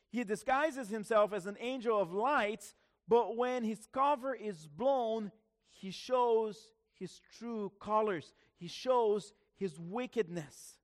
[0.10, 2.74] He disguises himself as an angel of light,
[3.08, 5.32] but when his cover is blown,
[5.70, 8.34] he shows his true colors.
[8.58, 10.78] He shows his wickedness.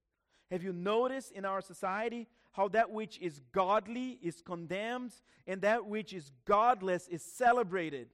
[0.51, 5.13] Have you noticed in our society how that which is godly is condemned
[5.45, 8.09] and that which is godless is celebrated?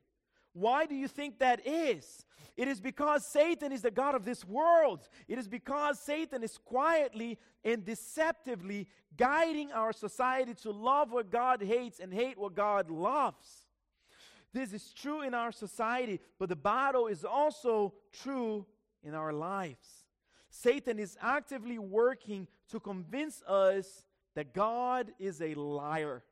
[0.54, 2.26] Why do you think that is?
[2.56, 5.10] It is because Satan is the God of this world.
[5.28, 11.62] It is because Satan is quietly and deceptively guiding our society to love what God
[11.63, 13.65] hates and hate what God loves.
[14.54, 18.67] This is true in our society, but the battle is also true
[19.04, 20.03] in our lives.
[20.56, 24.04] Satan is actively working to convince us
[24.36, 26.24] that God is a liar.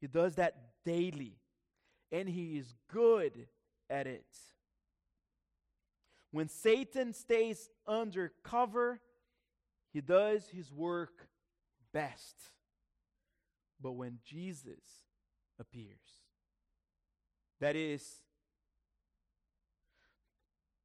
[0.00, 1.36] He does that daily,
[2.10, 3.46] and he is good
[3.90, 4.24] at it.
[6.30, 9.00] When Satan stays under cover,
[9.92, 11.28] he does his work
[11.92, 12.36] best.
[13.82, 14.80] But when Jesus
[15.60, 16.22] appears,
[17.60, 18.22] that is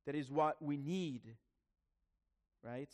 [0.05, 1.37] that is what we need
[2.63, 2.89] right?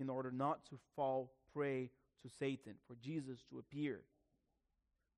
[0.00, 1.90] In order not to fall prey
[2.22, 4.00] to Satan, for Jesus to appear.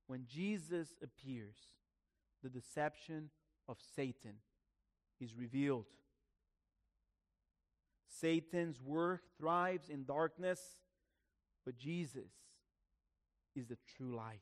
[0.06, 1.56] When Jesus appears,
[2.42, 3.30] the deception
[3.68, 4.34] of Satan
[5.20, 5.86] is revealed.
[8.08, 10.60] Satan's work thrives in darkness,
[11.64, 12.30] but Jesus
[13.54, 14.40] is the true light.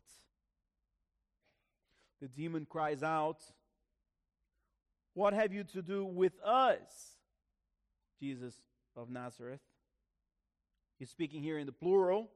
[2.21, 3.43] The demon cries out,
[5.15, 7.19] What have you to do with us?
[8.21, 8.55] Jesus
[8.99, 9.61] of Nazareth.
[10.99, 12.31] He's speaking here in the plural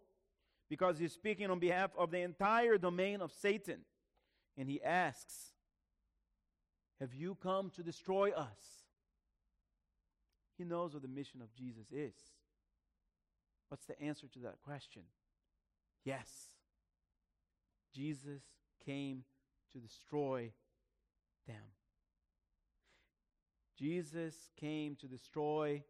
[0.70, 3.80] because he's speaking on behalf of the entire domain of Satan.
[4.56, 5.52] And he asks,
[7.00, 8.82] Have you come to destroy us?
[10.56, 12.14] He knows what the mission of Jesus is.
[13.68, 15.02] What's the answer to that question?
[16.04, 16.28] Yes.
[17.94, 18.42] Jesus
[18.84, 19.24] came
[19.72, 20.52] to destroy
[21.46, 21.56] them.
[23.78, 25.82] Jesus came to destroy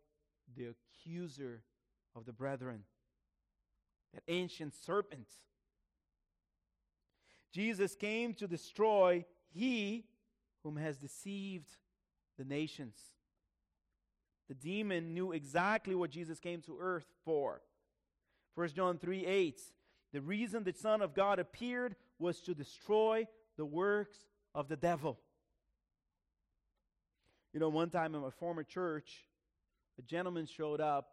[0.56, 1.62] the accuser
[2.14, 2.84] of the brethren,
[4.14, 5.28] that ancient serpent.
[7.52, 10.04] Jesus came to destroy he
[10.62, 11.76] whom has deceived
[12.38, 12.96] the nations.
[14.48, 17.62] The demon knew exactly what Jesus came to earth for.
[18.54, 19.60] 1 John 3 8.
[20.12, 23.26] The reason the Son of God appeared was to destroy
[23.56, 24.18] the works
[24.54, 25.18] of the devil.
[27.52, 29.26] You know, one time in my former church,
[29.98, 31.08] a gentleman showed up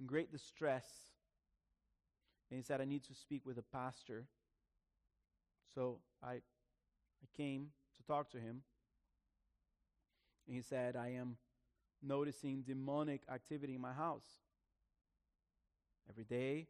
[0.00, 0.86] in great distress
[2.50, 4.24] and he said, I need to speak with a pastor.
[5.74, 8.62] So I, I came to talk to him.
[10.46, 11.36] And he said, I am
[12.02, 14.26] noticing demonic activity in my house.
[16.08, 16.68] Every day,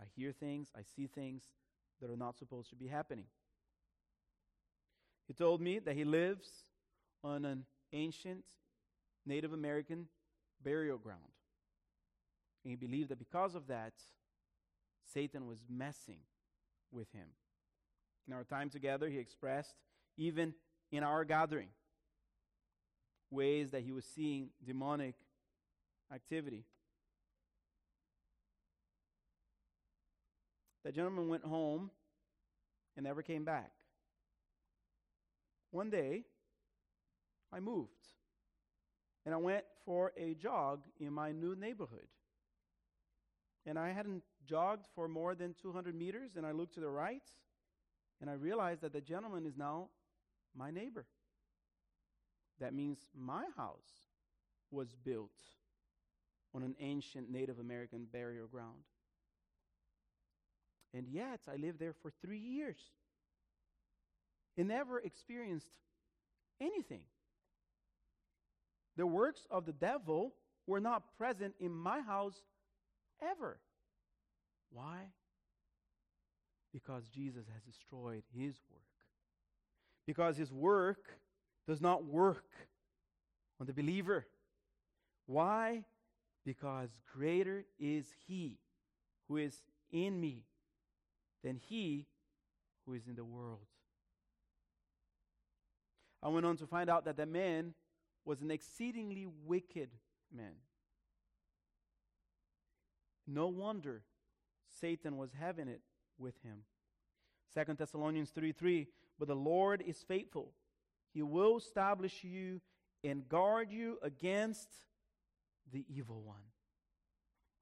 [0.00, 1.42] I hear things, I see things
[2.00, 3.26] that are not supposed to be happening.
[5.26, 6.48] He told me that he lives
[7.22, 8.44] on an ancient
[9.26, 10.06] Native American
[10.62, 11.20] burial ground.
[12.64, 13.92] And he believed that because of that,
[15.12, 16.20] Satan was messing
[16.90, 17.26] with him.
[18.26, 19.74] In our time together, he expressed,
[20.16, 20.54] even
[20.92, 21.68] in our gathering,
[23.30, 25.14] ways that he was seeing demonic
[26.14, 26.64] activity.
[30.84, 31.90] That gentleman went home
[32.96, 33.70] and never came back.
[35.70, 36.24] One day,
[37.52, 37.90] I moved
[39.24, 42.08] and I went for a jog in my new neighborhood.
[43.64, 47.22] And I hadn't jogged for more than 200 meters, and I looked to the right
[48.22, 49.88] and I realized that the gentleman is now
[50.56, 51.06] my neighbor.
[52.60, 54.06] That means my house
[54.70, 55.32] was built
[56.54, 58.84] on an ancient Native American burial ground.
[60.94, 62.78] And yet, I lived there for three years
[64.56, 65.70] and never experienced
[66.60, 67.02] anything.
[68.96, 70.34] The works of the devil
[70.66, 72.42] were not present in my house
[73.22, 73.58] ever.
[74.70, 74.98] Why?
[76.72, 78.82] Because Jesus has destroyed his work.
[80.06, 81.18] Because his work
[81.66, 82.50] does not work
[83.60, 84.26] on the believer.
[85.26, 85.84] Why?
[86.44, 88.58] Because greater is he
[89.28, 90.42] who is in me
[91.44, 92.06] than he
[92.84, 93.66] who is in the world.
[96.22, 97.74] I went on to find out that the man
[98.24, 99.90] was an exceedingly wicked
[100.34, 100.54] man.
[103.26, 104.02] No wonder
[104.80, 105.80] Satan was having it
[106.18, 106.64] with him.
[107.52, 108.86] Second Thessalonians 3 3.
[109.18, 110.52] But the Lord is faithful.
[111.12, 112.60] He will establish you
[113.04, 114.68] and guard you against
[115.72, 116.42] the evil one.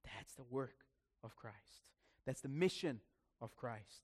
[0.04, 0.84] That's the work
[1.24, 1.56] of Christ.
[2.26, 3.00] That's the mission
[3.40, 4.02] of Christ.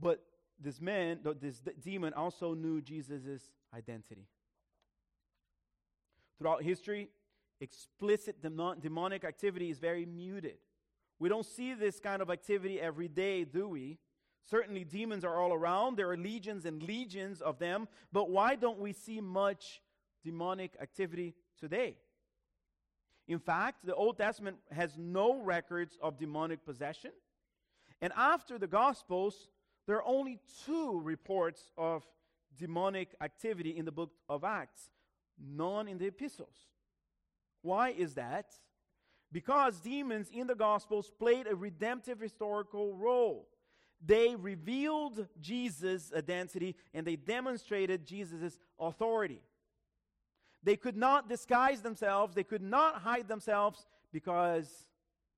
[0.00, 0.22] But
[0.60, 4.28] this man, this demon also knew Jesus' identity.
[6.38, 7.08] Throughout history,
[7.60, 10.56] explicit demonic activity is very muted.
[11.18, 13.98] We don't see this kind of activity every day, do we?
[14.50, 15.96] Certainly, demons are all around.
[15.96, 17.86] There are legions and legions of them.
[18.10, 19.80] But why don't we see much
[20.24, 21.94] demonic activity today?
[23.28, 27.12] In fact, the Old Testament has no records of demonic possession.
[28.00, 29.48] And after the Gospels,
[29.86, 32.04] there are only two reports of
[32.58, 34.90] demonic activity in the book of Acts,
[35.38, 36.56] none in the epistles.
[37.62, 38.46] Why is that?
[39.30, 43.48] Because demons in the Gospels played a redemptive historical role.
[44.04, 49.40] They revealed Jesus' identity and they demonstrated Jesus' authority.
[50.62, 54.86] They could not disguise themselves, they could not hide themselves because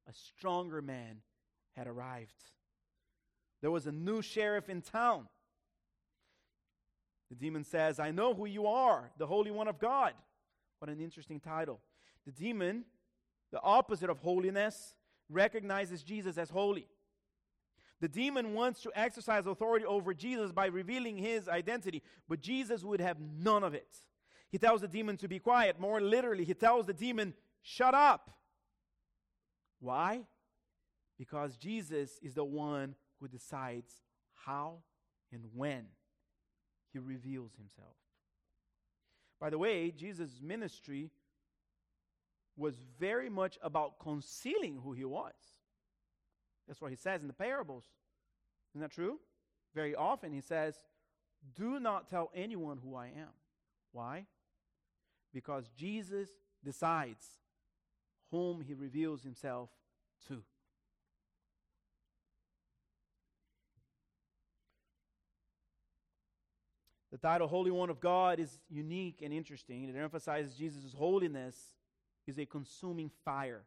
[0.08, 1.18] a stronger man
[1.76, 2.34] had arrived.
[3.60, 5.26] There was a new sheriff in town.
[7.34, 10.12] The demon says, I know who you are, the Holy One of God.
[10.78, 11.80] What an interesting title.
[12.26, 12.84] The demon,
[13.50, 14.94] the opposite of holiness,
[15.28, 16.86] recognizes Jesus as holy.
[18.00, 23.00] The demon wants to exercise authority over Jesus by revealing his identity, but Jesus would
[23.00, 23.88] have none of it.
[24.50, 25.80] He tells the demon to be quiet.
[25.80, 28.30] More literally, he tells the demon, Shut up.
[29.80, 30.20] Why?
[31.18, 33.92] Because Jesus is the one who decides
[34.34, 34.82] how
[35.32, 35.86] and when
[36.94, 37.96] he reveals himself.
[39.40, 41.10] By the way, Jesus' ministry
[42.56, 45.34] was very much about concealing who he was.
[46.66, 47.84] That's what he says in the parables.
[48.72, 49.18] Isn't that true?
[49.74, 50.76] Very often he says,
[51.54, 53.34] Do not tell anyone who I am.
[53.92, 54.26] Why?
[55.34, 56.28] Because Jesus
[56.64, 57.26] decides
[58.30, 59.68] whom he reveals himself
[60.28, 60.42] to.
[67.14, 69.84] The title Holy One of God is unique and interesting.
[69.84, 71.54] It emphasizes Jesus' holiness
[72.26, 73.62] is a consuming fire.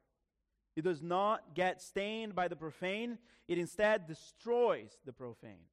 [0.75, 3.17] It does not get stained by the profane,
[3.47, 5.63] it instead destroys the profane.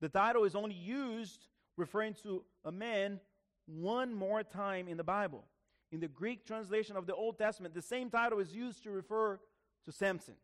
[0.00, 3.18] The title is only used referring to a man
[3.66, 5.46] one more time in the Bible.
[5.90, 9.40] In the Greek translation of the Old Testament, the same title is used to refer
[9.84, 10.34] to Samson.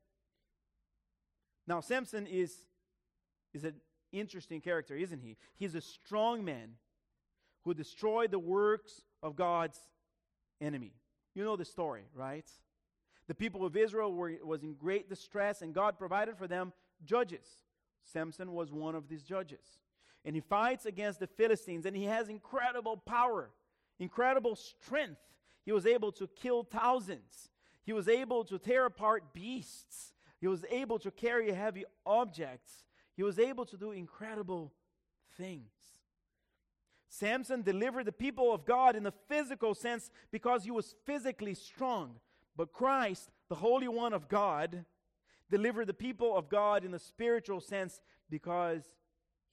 [1.64, 2.56] Now, Samson is,
[3.54, 3.74] is an
[4.20, 5.36] interesting character, isn't he?
[5.56, 6.72] He's a strong man
[7.64, 9.78] who destroyed the works of God's
[10.60, 10.92] enemy.
[11.34, 12.48] You know the story, right?
[13.26, 16.72] The people of Israel were was in great distress and God provided for them
[17.04, 17.46] judges.
[18.04, 19.80] Samson was one of these judges.
[20.24, 23.50] And he fights against the Philistines and he has incredible power,
[23.98, 25.20] incredible strength.
[25.64, 27.50] He was able to kill thousands.
[27.84, 30.12] He was able to tear apart beasts.
[30.40, 32.85] He was able to carry heavy objects.
[33.16, 34.72] He was able to do incredible
[35.36, 35.70] things.
[37.08, 42.16] Samson delivered the people of God in the physical sense because he was physically strong.
[42.56, 44.84] But Christ, the Holy One of God,
[45.50, 48.82] delivered the people of God in the spiritual sense because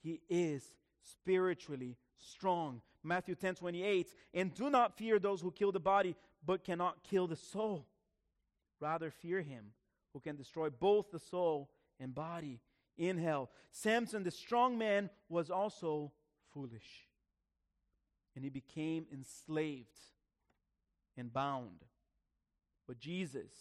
[0.01, 2.81] he is spiritually strong.
[3.03, 4.13] Matthew 10 28.
[4.33, 7.85] And do not fear those who kill the body, but cannot kill the soul.
[8.79, 9.67] Rather, fear him
[10.13, 12.59] who can destroy both the soul and body
[12.97, 13.49] in hell.
[13.71, 16.11] Samson, the strong man, was also
[16.53, 17.07] foolish.
[18.35, 19.87] And he became enslaved
[21.17, 21.85] and bound.
[22.87, 23.51] But Jesus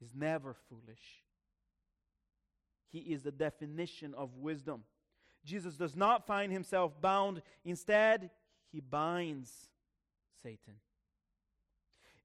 [0.00, 1.22] is never foolish.
[2.90, 4.84] He is the definition of wisdom.
[5.44, 7.42] Jesus does not find himself bound.
[7.64, 8.30] Instead,
[8.72, 9.52] he binds
[10.42, 10.74] Satan.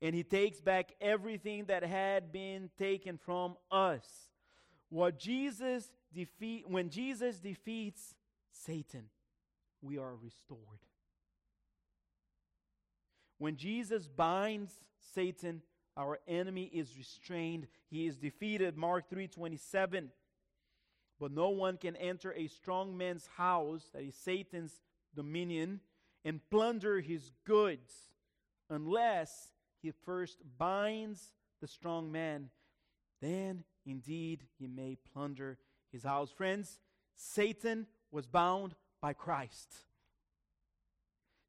[0.02, 4.31] And he takes back everything that had been taken from us.
[4.92, 8.14] What Jesus defeat when Jesus defeats
[8.52, 9.06] Satan,
[9.82, 10.60] we are restored.
[13.38, 14.74] When Jesus binds
[15.14, 15.62] Satan,
[15.96, 17.68] our enemy is restrained.
[17.90, 18.76] He is defeated.
[18.76, 20.12] Mark 3:27.
[21.22, 24.82] But no one can enter a strong man's house, that is Satan's
[25.16, 25.80] dominion,
[26.26, 28.10] and plunder his goods
[28.70, 32.50] unless he first binds the strong man.
[33.22, 35.58] Then indeed he may plunder
[35.92, 36.32] his house.
[36.32, 36.80] Friends,
[37.16, 39.74] Satan was bound by Christ.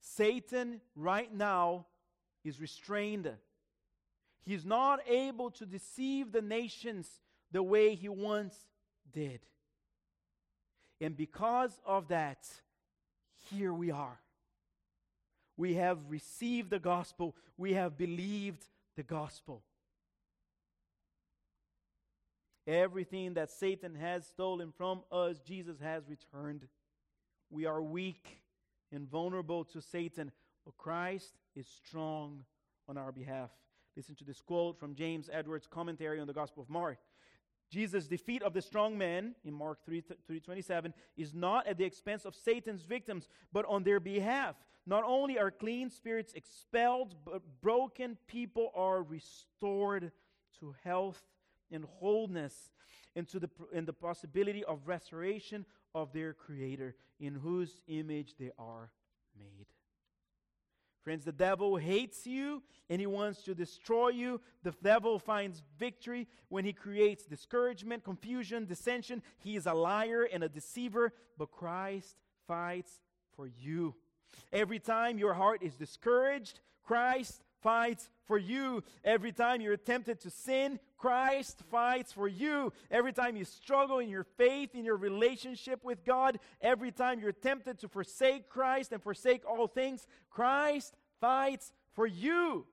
[0.00, 1.86] Satan right now
[2.44, 3.30] is restrained.
[4.44, 7.08] He is not able to deceive the nations
[7.52, 8.56] the way he once
[9.12, 9.40] did.
[11.00, 12.48] And because of that,
[13.50, 14.20] here we are.
[15.56, 18.64] We have received the gospel, we have believed
[18.96, 19.62] the gospel.
[22.66, 26.68] Everything that Satan has stolen from us, Jesus has returned.
[27.50, 28.42] We are weak
[28.92, 30.30] and vulnerable to Satan,
[30.64, 32.44] but Christ is strong
[32.88, 33.50] on our behalf.
[33.96, 36.98] Listen to this quote from James Edwards' commentary on the Gospel of Mark.
[37.68, 42.24] Jesus' defeat of the strong man in Mark 3, 327 is not at the expense
[42.24, 44.56] of Satan's victims, but on their behalf.
[44.86, 50.12] Not only are clean spirits expelled, but broken people are restored
[50.60, 51.22] to health
[51.72, 52.70] and wholeness
[53.14, 58.50] and to the, and the possibility of restoration of their Creator, in whose image they
[58.58, 58.90] are
[59.38, 59.66] made.
[61.02, 64.40] Friends, the devil hates you and he wants to destroy you.
[64.62, 69.22] The devil finds victory when he creates discouragement, confusion, dissension.
[69.40, 72.16] He is a liar and a deceiver, but Christ
[72.46, 73.00] fights
[73.34, 73.96] for you.
[74.52, 78.82] Every time your heart is discouraged, Christ fights for you.
[79.04, 82.72] Every time you're tempted to sin, Christ fights for you.
[82.90, 87.32] Every time you struggle in your faith, in your relationship with God, every time you're
[87.32, 92.64] tempted to forsake Christ and forsake all things, Christ fights for you.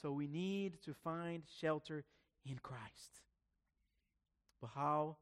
[0.00, 2.02] So we need to find shelter
[2.46, 3.20] in Christ.
[4.62, 5.16] But how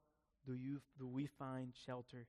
[0.46, 2.28] do you do we find shelter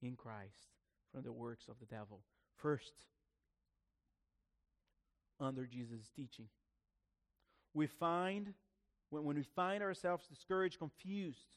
[0.00, 0.70] in Christ
[1.12, 2.22] from the works of the devil?
[2.56, 2.94] First,
[5.40, 6.46] under Jesus' teaching.
[7.74, 8.54] We find,
[9.10, 11.56] when, when we find ourselves discouraged, confused,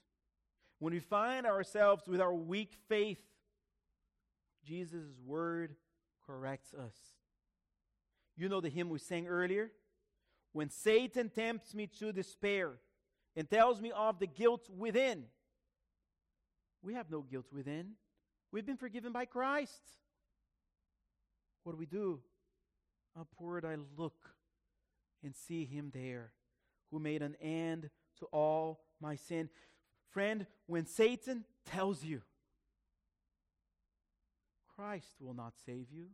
[0.80, 3.20] when we find ourselves with our weak faith,
[4.66, 5.76] Jesus' word
[6.26, 6.96] corrects us.
[8.36, 9.72] You know the hymn we sang earlier?
[10.54, 12.74] When Satan tempts me to despair
[13.36, 15.26] and tells me of the guilt within,
[16.82, 17.92] we have no guilt within.
[18.52, 19.82] We've been forgiven by Christ.
[21.64, 22.22] What do we do?
[23.20, 24.34] Upward I look
[25.24, 26.32] and see him there
[26.92, 27.90] who made an end
[28.20, 29.50] to all my sin.
[30.10, 32.22] Friend, when Satan tells you,
[34.76, 36.08] Christ will not save you.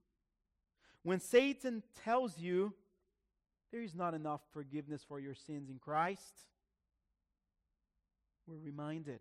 [1.03, 2.74] When Satan tells you
[3.72, 6.47] there is not enough forgiveness for your sins in Christ,
[8.47, 9.20] we're reminded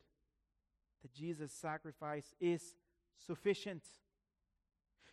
[1.03, 2.75] that Jesus' sacrifice is
[3.27, 3.83] sufficient.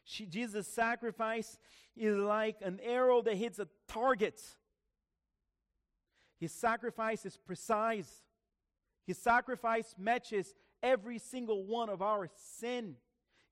[0.03, 1.57] She, Jesus' sacrifice
[1.95, 4.41] is like an arrow that hits a target.
[6.39, 8.23] His sacrifice is precise.
[9.05, 12.29] His sacrifice matches every single one of our
[12.59, 12.95] sin.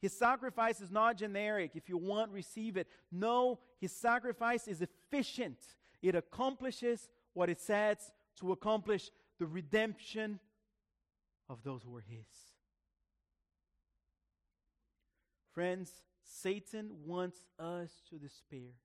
[0.01, 1.71] His sacrifice is not generic.
[1.75, 2.87] If you want, receive it.
[3.11, 5.57] No, his sacrifice is efficient.
[6.01, 10.39] It accomplishes what it sets to accomplish the redemption
[11.49, 12.27] of those who are his.
[15.53, 15.91] Friends,
[16.31, 18.75] Satan wants us to despair,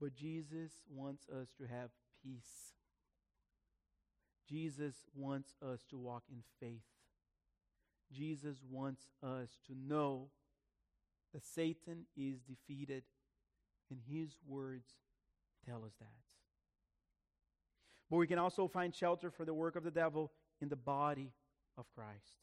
[0.00, 1.90] But Jesus wants us to have
[2.22, 2.74] peace.
[4.48, 6.82] Jesus wants us to walk in faith.
[8.12, 10.28] Jesus wants us to know
[11.32, 13.04] that Satan is defeated,
[13.88, 14.90] and his words
[15.64, 16.08] tell us that.
[18.10, 21.32] But we can also find shelter for the work of the devil in the body
[21.78, 22.34] of Christ,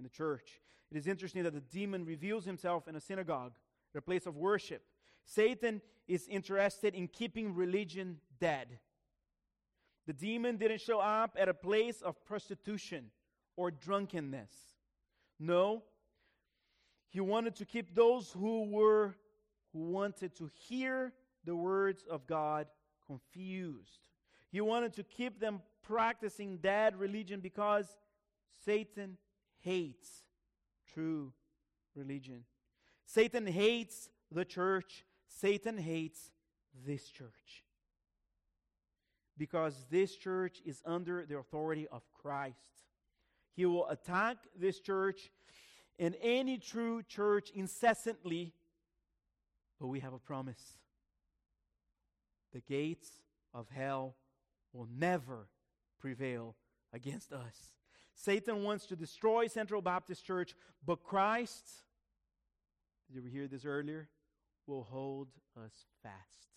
[0.00, 0.60] in the church.
[0.90, 3.52] It is interesting that the demon reveals himself in a synagogue,
[3.94, 4.82] a place of worship.
[5.26, 8.78] Satan is interested in keeping religion dead.
[10.06, 13.10] The demon didn't show up at a place of prostitution
[13.56, 14.50] or drunkenness.
[15.38, 15.82] No,
[17.10, 19.14] he wanted to keep those who were
[19.72, 21.12] who wanted to hear
[21.44, 22.66] the words of God
[23.06, 24.00] confused.
[24.50, 27.86] He wanted to keep them practicing dead religion because
[28.64, 29.16] Satan
[29.60, 30.22] hates
[30.92, 31.32] true
[31.94, 32.44] religion.
[33.06, 35.04] Satan hates the church.
[35.28, 36.30] Satan hates
[36.86, 37.64] this church.
[39.36, 42.56] Because this church is under the authority of Christ.
[43.54, 45.30] He will attack this church
[45.98, 48.54] and any true church incessantly,
[49.78, 50.78] but we have a promise.
[52.52, 53.10] The gates
[53.52, 54.16] of hell
[54.72, 55.48] will never
[56.00, 56.56] prevail
[56.92, 57.72] against us.
[58.14, 60.54] Satan wants to destroy Central Baptist Church,
[60.84, 61.68] but Christ,
[63.12, 64.08] did you hear this earlier?
[64.66, 66.50] Will hold us fast.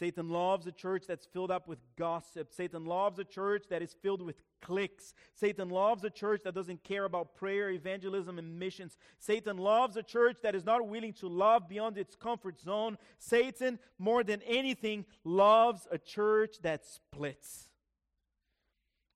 [0.00, 2.54] Satan loves a church that's filled up with gossip.
[2.54, 5.12] Satan loves a church that is filled with cliques.
[5.34, 8.96] Satan loves a church that doesn't care about prayer, evangelism, and missions.
[9.18, 12.96] Satan loves a church that is not willing to love beyond its comfort zone.
[13.18, 17.69] Satan, more than anything, loves a church that splits.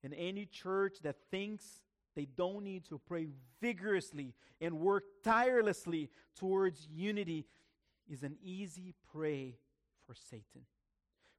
[0.05, 1.81] And any church that thinks
[2.15, 3.25] they don't need to pray
[3.59, 7.47] vigorously and work tirelessly towards unity
[8.07, 9.55] is an easy prey
[10.05, 10.61] for Satan.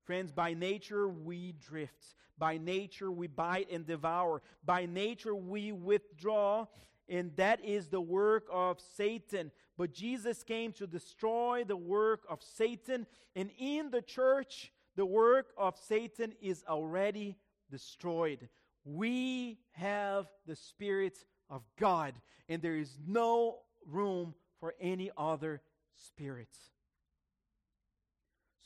[0.03, 2.17] Friends, by nature we drift.
[2.39, 4.43] By nature we bite and devour.
[4.64, 6.67] By nature we withdraw,
[7.09, 9.53] and that is the work of Satan.
[9.79, 13.07] But Jesus came to destroy the work of Satan,
[13.37, 17.37] and in the church, the work of Satan is already
[17.71, 18.49] destroyed.
[18.85, 21.19] We have the Spirit
[21.51, 22.14] of God,
[22.49, 25.61] and there is no room for any other
[25.95, 26.57] spirit.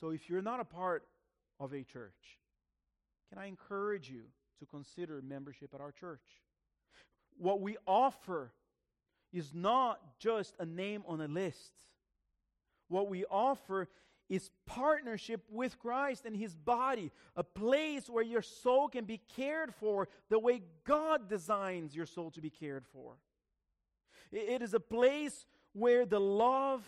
[0.01, 1.07] So if you're not a part
[1.59, 2.39] of a church,
[3.29, 4.23] can I encourage you
[4.59, 6.23] to consider membership at our church?
[7.37, 8.53] What we offer
[9.33, 11.73] is not just a name on a list.
[12.89, 13.89] What we offer
[14.31, 19.75] is partnership with Christ and His body, a place where your soul can be cared
[19.75, 23.17] for the way God designs your soul to be cared for.
[24.33, 26.87] It is a place where the love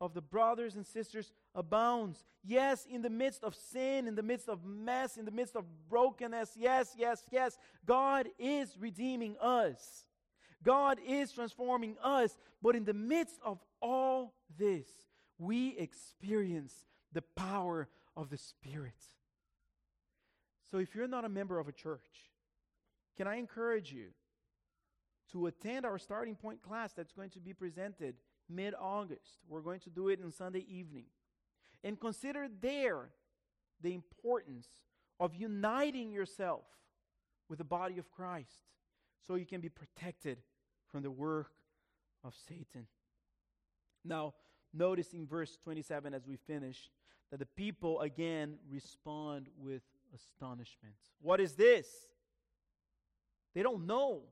[0.00, 2.24] of the brothers and sisters abounds.
[2.42, 5.64] Yes, in the midst of sin, in the midst of mess, in the midst of
[5.88, 10.06] brokenness, yes, yes, yes, God is redeeming us.
[10.62, 12.36] God is transforming us.
[12.62, 14.86] But in the midst of all this,
[15.38, 16.72] we experience
[17.12, 18.92] the power of the Spirit.
[20.70, 22.30] So if you're not a member of a church,
[23.16, 24.08] can I encourage you
[25.32, 28.14] to attend our starting point class that's going to be presented
[28.48, 29.38] mid August.
[29.48, 31.06] We're going to do it on Sunday evening.
[31.82, 33.08] And consider there
[33.80, 34.68] the importance
[35.18, 36.64] of uniting yourself
[37.48, 38.60] with the body of Christ
[39.26, 40.38] so you can be protected
[40.90, 41.50] from the work
[42.22, 42.86] of Satan.
[44.04, 44.34] Now,
[44.74, 46.90] notice in verse 27 as we finish
[47.30, 49.82] that the people again respond with
[50.14, 50.94] astonishment.
[51.20, 51.86] What is this?
[53.54, 54.22] They don't know.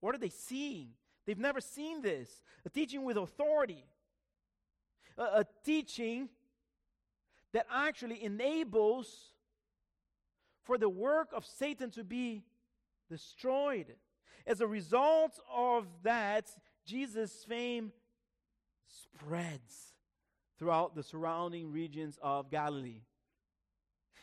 [0.00, 0.90] What are they seeing?
[1.26, 2.42] They've never seen this.
[2.64, 3.84] A teaching with authority.
[5.16, 6.28] A, a teaching
[7.52, 9.34] that actually enables
[10.62, 12.44] for the work of Satan to be
[13.08, 13.94] destroyed.
[14.46, 16.50] As a result of that,
[16.86, 17.92] Jesus' fame
[18.86, 19.89] spreads
[20.60, 23.00] throughout the surrounding regions of Galilee.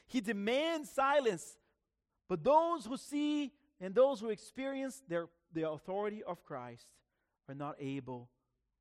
[0.06, 1.58] He demands silence,
[2.30, 6.86] but those who see and those who experience their, the authority of Christ
[7.50, 8.30] are not able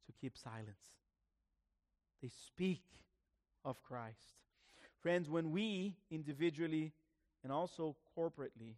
[0.04, 0.92] to keep silence.
[2.20, 2.82] They speak
[3.64, 4.34] of Christ.
[5.00, 6.92] Friends, when we individually
[7.42, 8.74] and also corporately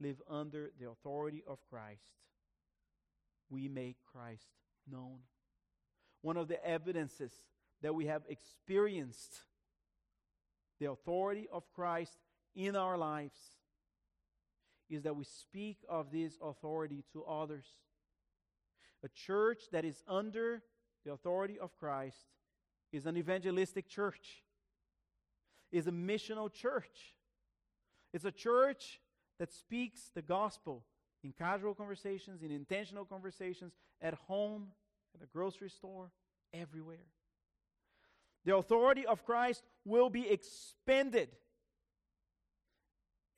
[0.00, 2.00] live under the authority of Christ,
[3.50, 4.46] we make Christ
[4.90, 5.18] known.
[6.22, 7.32] One of the evidences
[7.84, 9.42] that we have experienced
[10.80, 12.16] the authority of Christ
[12.56, 13.36] in our lives
[14.88, 17.66] is that we speak of this authority to others.
[19.04, 20.62] A church that is under
[21.04, 22.16] the authority of Christ
[22.90, 24.42] is an evangelistic church.
[25.70, 27.14] is a missional church.
[28.14, 29.00] It's a church
[29.38, 30.84] that speaks the gospel
[31.22, 34.68] in casual conversations, in intentional conversations, at home,
[35.14, 36.12] at the grocery store,
[36.54, 37.08] everywhere.
[38.44, 41.28] The authority of Christ will be expanded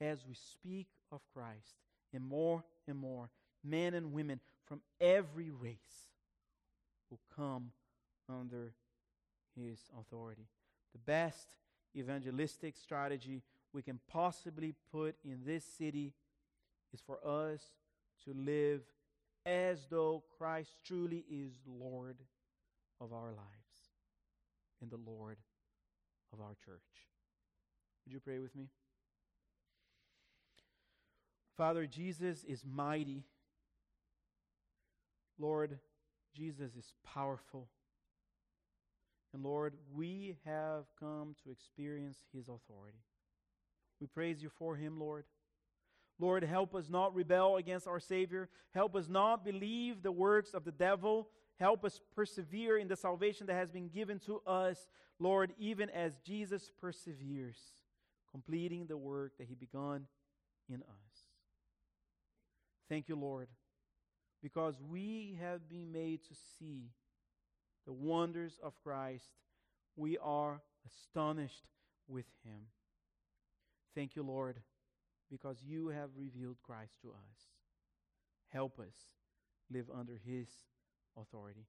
[0.00, 1.76] as we speak of Christ,
[2.12, 3.30] and more and more
[3.64, 5.78] men and women from every race
[7.10, 7.70] will come
[8.28, 8.72] under
[9.56, 10.46] his authority.
[10.92, 11.54] The best
[11.96, 13.42] evangelistic strategy
[13.72, 16.12] we can possibly put in this city
[16.92, 17.60] is for us
[18.24, 18.82] to live
[19.44, 22.16] as though Christ truly is Lord
[23.00, 23.65] of our lives
[24.80, 25.38] and the Lord
[26.32, 26.80] of our church.
[28.04, 28.68] Would you pray with me?
[31.56, 33.24] Father, Jesus is mighty.
[35.38, 35.78] Lord,
[36.34, 37.68] Jesus is powerful.
[39.32, 42.98] And Lord, we have come to experience his authority.
[44.00, 45.24] We praise you for him, Lord.
[46.18, 48.48] Lord, help us not rebel against our Savior.
[48.72, 51.28] Help us not believe the works of the devil.
[51.58, 54.88] Help us persevere in the salvation that has been given to us,
[55.18, 57.56] Lord, even as Jesus perseveres,
[58.30, 60.06] completing the work that he began
[60.68, 61.16] in us.
[62.88, 63.48] Thank you, Lord,
[64.42, 66.90] because we have been made to see
[67.86, 69.24] the wonders of Christ.
[69.96, 71.64] We are astonished
[72.06, 72.66] with him.
[73.94, 74.60] Thank you, Lord,
[75.30, 77.38] because you have revealed Christ to us.
[78.48, 78.94] Help us
[79.70, 80.48] live under his
[81.16, 81.66] authority.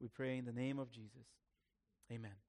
[0.00, 1.26] We pray in the name of Jesus.
[2.12, 2.43] Amen.